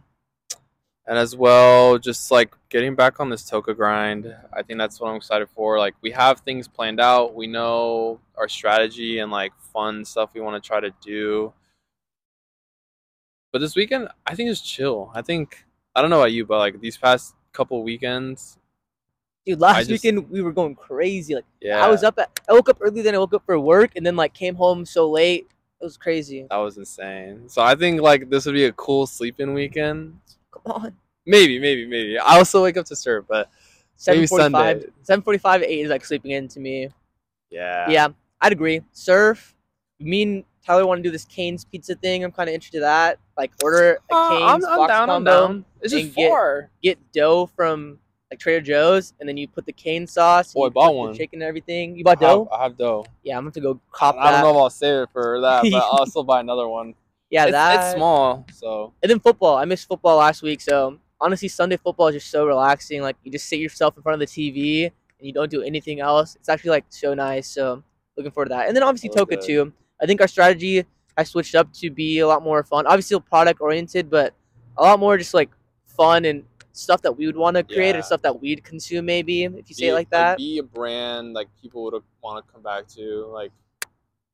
and 1.07 1.19
as 1.19 1.37
well, 1.37 1.99
just 1.99 2.31
like 2.31 2.55
getting 2.69 2.95
back 2.95 3.21
on 3.21 3.29
this 3.29 3.49
Toca 3.49 3.77
grind. 3.77 4.35
I 4.53 4.63
think 4.63 4.79
that's 4.79 5.01
what 5.01 5.09
I'm 5.11 5.17
excited 5.17 5.49
for. 5.51 5.79
Like 5.79 5.95
we 6.01 6.13
have 6.13 6.41
things 6.41 6.67
planned 6.69 7.01
out. 7.01 7.35
We 7.35 7.47
know 7.47 8.21
our 8.37 8.49
strategy 8.49 9.19
and 9.19 9.31
like 9.31 9.53
fun 9.73 10.05
stuff 10.05 10.31
we 10.35 10.41
want 10.41 10.63
to 10.63 10.67
try 10.67 10.81
to 10.81 10.93
do. 11.03 11.53
But 13.57 13.63
this 13.63 13.75
weekend, 13.75 14.09
I 14.27 14.35
think 14.35 14.51
it's 14.51 14.61
chill. 14.61 15.11
I 15.15 15.23
think 15.23 15.65
I 15.95 16.03
don't 16.03 16.11
know 16.11 16.19
about 16.21 16.33
you, 16.33 16.45
but 16.45 16.59
like 16.59 16.79
these 16.79 16.99
past 16.99 17.35
couple 17.55 17.83
weekends, 17.83 18.59
Dude, 19.47 19.59
last 19.61 19.89
just- 19.89 19.91
weekend 19.91 20.29
we 20.29 20.43
were 20.43 20.53
going 20.53 20.75
crazy. 20.75 21.35
Like 21.35 21.47
yeah, 21.59 21.83
I 21.83 21.89
was 21.89 22.05
up 22.05 22.19
at 22.19 22.39
I 22.47 22.53
woke 22.53 22.69
up 22.69 22.77
early, 22.83 23.01
then 23.01 23.15
I 23.15 23.19
woke 23.19 23.33
up 23.33 23.45
for 23.47 23.59
work, 23.59 23.93
and 23.97 24.05
then 24.05 24.15
like 24.15 24.35
came 24.35 24.57
home 24.57 24.85
so 24.85 25.11
late. 25.11 25.47
It 25.81 25.85
was 25.85 25.97
crazy. 25.97 26.47
that 26.51 26.57
was 26.59 26.77
insane. 26.77 27.49
So 27.49 27.63
I 27.63 27.75
think 27.75 28.03
like 28.03 28.29
this 28.29 28.45
would 28.45 28.53
be 28.55 28.67
a 28.67 28.73
cool 28.73 29.07
sleeping 29.07 29.55
weekend. 29.55 30.21
Come 30.53 30.63
on. 30.73 30.93
Maybe, 31.25 31.59
maybe, 31.59 31.87
maybe. 31.87 32.19
I 32.19 32.37
also 32.37 32.63
wake 32.63 32.77
up 32.77 32.85
to 32.87 32.95
surf, 32.97 33.25
but 33.27 33.49
Maybe. 34.07 34.27
Sunday. 34.27 34.85
Seven 35.03 35.23
forty 35.23 35.39
five 35.39 35.63
eight 35.63 35.81
is 35.81 35.89
like 35.89 36.05
sleeping 36.05 36.33
in 36.33 36.47
to 36.49 36.61
me. 36.61 36.91
yeah, 37.49 37.89
Yeah, 37.89 38.09
I'd 38.43 38.53
agree. 38.53 38.83
Surf. 38.93 39.55
Me 39.99 40.23
and 40.25 40.45
Tyler 40.67 40.87
want 40.87 40.99
to 40.99 41.03
do 41.03 41.11
this 41.13 41.25
Cane's 41.25 41.65
pizza 41.65 41.95
thing. 41.95 42.25
I'm 42.25 42.33
kind 42.33 42.49
of 42.49 42.55
interested 42.55 42.79
in 42.79 42.83
that. 42.83 43.19
Like 43.39 43.53
order 43.63 44.01
a 44.11 44.15
Uh, 44.15 44.29
Cane's 44.31 44.65
I'm, 44.65 44.71
I'm 44.73 44.79
box 44.79 44.89
down. 44.91 45.03
I'm 45.03 45.09
combo. 45.25 45.31
down. 45.31 45.65
It's 45.81 45.93
and 45.93 46.03
just 46.03 46.17
get- 46.17 46.29
far. 46.31 46.71
Get 46.83 46.99
dough 47.13 47.47
from 47.55 47.99
like 48.31 48.41
Trader 48.41 48.61
Joe's, 48.61 49.15
and 49.21 49.29
then 49.29 49.37
you 49.37 49.47
put 49.47 49.67
the 49.67 49.73
cane 49.73 50.05
sauce. 50.07 50.53
and 50.55 50.61
Oh, 50.61 50.65
you 50.65 50.71
bought 50.73 50.87
put 50.89 50.93
the 50.95 50.99
one. 50.99 51.15
chicken 51.15 51.41
and 51.43 51.49
everything. 51.49 51.97
You 51.97 52.03
bought 52.03 52.21
I 52.23 52.27
have, 52.27 52.37
dough? 52.37 52.49
I 52.53 52.63
have 52.65 52.77
dough. 52.77 53.07
Yeah, 53.23 53.39
I'm 53.39 53.45
gonna 53.45 53.53
to 53.53 53.61
go 53.61 53.81
cop 53.93 54.17
I 54.17 54.25
that. 54.33 54.43
don't 54.43 54.53
know 54.53 54.59
if 54.59 54.63
I'll 54.65 54.71
save 54.71 55.03
it 55.05 55.09
for 55.13 55.41
that, 55.43 55.63
but 55.63 55.75
I'll 55.75 56.07
still 56.15 56.25
buy 56.25 56.41
another 56.41 56.67
one. 56.67 56.95
Yeah, 57.31 57.45
it's, 57.45 57.53
that. 57.53 57.85
it's 57.91 57.97
small, 57.97 58.45
so 58.53 58.93
And 59.03 59.11
then 59.11 59.21
football. 59.21 59.57
I 59.57 59.65
missed 59.65 59.87
football 59.87 60.17
last 60.17 60.43
week, 60.43 60.61
so 60.61 60.99
honestly, 61.21 61.47
Sunday 61.49 61.77
football 61.77 62.09
is 62.09 62.15
just 62.17 62.31
so 62.31 62.45
relaxing. 62.47 63.01
Like 63.03 63.17
you 63.23 63.31
just 63.31 63.49
sit 63.49 63.61
yourself 63.61 63.97
in 63.97 64.03
front 64.03 64.21
of 64.21 64.29
the 64.29 64.33
TV 64.33 64.85
and 64.87 65.27
you 65.27 65.33
don't 65.33 65.51
do 65.51 65.63
anything 65.63 66.01
else. 66.01 66.35
It's 66.35 66.49
actually 66.49 66.71
like 66.71 66.85
so 66.89 67.15
nice. 67.15 67.47
So 67.49 67.85
looking 68.17 68.33
forward 68.33 68.47
to 68.47 68.55
that. 68.57 68.67
And 68.67 68.77
then 68.77 68.83
obviously 68.83 69.11
Toca 69.11 69.29
good. 69.31 69.43
too. 69.43 69.73
I 70.01 70.07
think 70.07 70.21
our 70.21 70.29
strategy 70.29 70.85
has 71.17 71.31
switched 71.31 71.55
up 71.55 71.73
to 71.75 71.91
be 71.91 72.19
a 72.19 72.27
lot 72.29 72.43
more 72.43 72.63
fun. 72.65 72.87
Obviously, 72.87 73.19
product 73.21 73.61
oriented, 73.61 74.11
but 74.11 74.35
a 74.77 74.83
lot 74.83 75.01
more 75.01 75.17
just 75.17 75.33
like 75.35 75.51
fun 75.87 76.25
and 76.27 76.45
stuff 76.73 77.01
that 77.03 77.17
we 77.17 77.25
would 77.27 77.37
want 77.37 77.57
to 77.57 77.63
create 77.63 77.91
Yeah. 77.91 77.95
and 77.97 78.05
stuff 78.05 78.21
that 78.23 78.41
we'd 78.41 78.63
consume. 78.63 79.07
Maybe 79.07 79.45
if 79.45 79.69
you 79.71 79.75
say 79.75 79.87
be, 79.87 79.89
it 79.89 79.95
like 79.95 80.11
that. 80.11 80.37
be 80.37 80.59
a 80.59 80.63
brand 80.63 81.33
like 81.33 81.49
people 81.61 81.85
would 81.85 82.03
want 82.23 82.45
to 82.45 82.53
come 82.53 82.63
back 82.63 82.87
to. 82.89 83.27
Like 83.33 83.51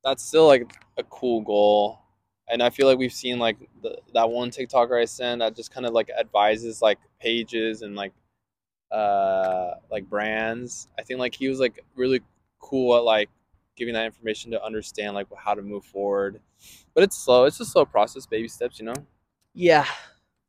that's 0.02 0.24
still 0.24 0.46
like 0.48 0.72
a 0.98 1.04
cool 1.04 1.42
goal. 1.42 2.00
And 2.48 2.60
I 2.60 2.70
feel 2.70 2.88
like 2.88 2.98
we've 2.98 3.12
seen 3.12 3.38
like 3.38 3.56
the, 3.82 3.96
that 4.14 4.28
one 4.28 4.50
TikToker 4.50 5.00
I 5.00 5.04
sent 5.04 5.38
that 5.38 5.54
just 5.54 5.72
kind 5.72 5.86
of 5.86 5.92
like 5.92 6.10
advises 6.18 6.82
like 6.82 6.98
pages 7.20 7.82
and 7.82 7.94
like 7.94 8.12
uh 8.90 9.74
like 9.90 10.08
brands. 10.10 10.88
I 10.98 11.02
think 11.02 11.20
like 11.20 11.34
he 11.34 11.48
was 11.48 11.60
like 11.60 11.84
really 11.94 12.20
cool 12.58 12.96
at 12.96 13.04
like 13.04 13.30
giving 13.76 13.94
that 13.94 14.04
information 14.06 14.50
to 14.52 14.62
understand 14.62 15.14
like 15.14 15.26
how 15.36 15.54
to 15.54 15.62
move 15.62 15.84
forward. 15.84 16.40
But 16.94 17.04
it's 17.04 17.16
slow. 17.18 17.44
It's 17.44 17.60
a 17.60 17.64
slow 17.64 17.84
process, 17.84 18.26
baby 18.26 18.48
steps, 18.48 18.78
you 18.78 18.84
know. 18.86 18.94
Yeah, 19.54 19.86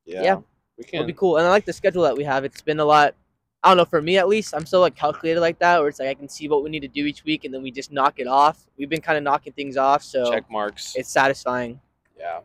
Yeah. 0.06 0.40
We 0.78 0.84
can. 0.84 0.96
it'll 1.02 1.08
be 1.08 1.14
cool. 1.14 1.38
And 1.38 1.46
I 1.46 1.50
like 1.50 1.66
the 1.66 1.74
schedule 1.74 2.04
that 2.04 2.18
we 2.18 2.24
have. 2.24 2.44
It's 2.46 2.62
been 2.62 2.80
a 2.80 2.86
lot. 2.86 3.16
I 3.64 3.70
don't 3.70 3.78
know. 3.78 3.86
For 3.86 4.02
me, 4.02 4.18
at 4.18 4.28
least, 4.28 4.54
I'm 4.56 4.66
so 4.66 4.82
like 4.82 4.96
calculated 4.96 5.40
like 5.40 5.60
that, 5.60 5.80
where 5.80 5.88
it's 5.88 6.00
like 6.00 6.10
I 6.10 6.14
can 6.16 6.28
see 6.28 6.50
what 6.50 6.64
we 6.64 6.70
need 6.70 6.82
to 6.82 6.88
do 6.88 7.06
each 7.06 7.24
week, 7.24 7.46
and 7.46 7.54
then 7.54 7.62
we 7.62 7.72
just 7.72 7.92
knock 7.92 8.16
it 8.20 8.28
off. 8.28 8.66
We've 8.78 8.90
been 8.90 9.00
kind 9.02 9.18
of 9.18 9.24
knocking 9.24 9.54
things 9.54 9.78
off, 9.78 10.04
so 10.04 10.30
check 10.32 10.50
marks. 10.52 10.96
it's 10.96 11.10
satisfying. 11.10 11.80
yeah. 12.18 12.40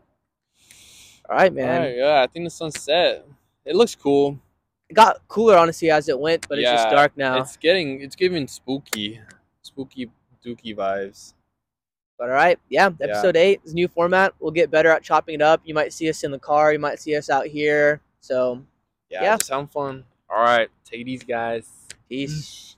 All 1.28 1.36
right, 1.36 1.52
man. 1.52 1.82
Alright, 1.82 1.96
yeah, 1.96 2.22
I 2.22 2.26
think 2.26 2.46
the 2.46 2.50
sun's 2.50 2.80
set. 2.80 3.26
It 3.64 3.76
looks 3.76 3.94
cool. 3.94 4.38
It 4.88 4.94
got 4.94 5.20
cooler 5.28 5.58
honestly 5.58 5.90
as 5.90 6.08
it 6.08 6.18
went, 6.18 6.48
but 6.48 6.58
it's 6.58 6.70
just 6.70 6.88
dark 6.90 7.12
now. 7.16 7.38
It's 7.40 7.56
getting 7.56 8.00
it's 8.00 8.16
giving 8.16 8.46
spooky, 8.48 9.20
spooky 9.60 10.10
dookie 10.56 10.76
vibes. 10.76 11.34
But 12.18 12.28
all 12.30 12.34
right, 12.34 12.58
yeah, 12.68 12.90
Yeah. 12.98 13.06
episode 13.06 13.36
eight 13.36 13.60
is 13.64 13.74
new 13.74 13.86
format. 13.88 14.34
We'll 14.40 14.50
get 14.50 14.70
better 14.70 14.88
at 14.90 15.02
chopping 15.02 15.36
it 15.36 15.42
up. 15.42 15.60
You 15.64 15.74
might 15.74 15.92
see 15.92 16.08
us 16.08 16.24
in 16.24 16.30
the 16.32 16.38
car. 16.38 16.72
You 16.72 16.78
might 16.78 16.98
see 16.98 17.14
us 17.16 17.30
out 17.30 17.46
here. 17.46 18.00
So 18.20 18.64
Yeah, 19.10 19.22
Yeah. 19.22 19.36
just 19.38 19.48
having 19.50 19.68
fun. 19.68 20.04
All 20.28 20.40
right, 20.42 20.68
take 20.84 21.00
it 21.00 21.08
easy, 21.08 21.24
guys. 21.24 21.66
peace. 22.08 22.32
Mm. 22.32 22.76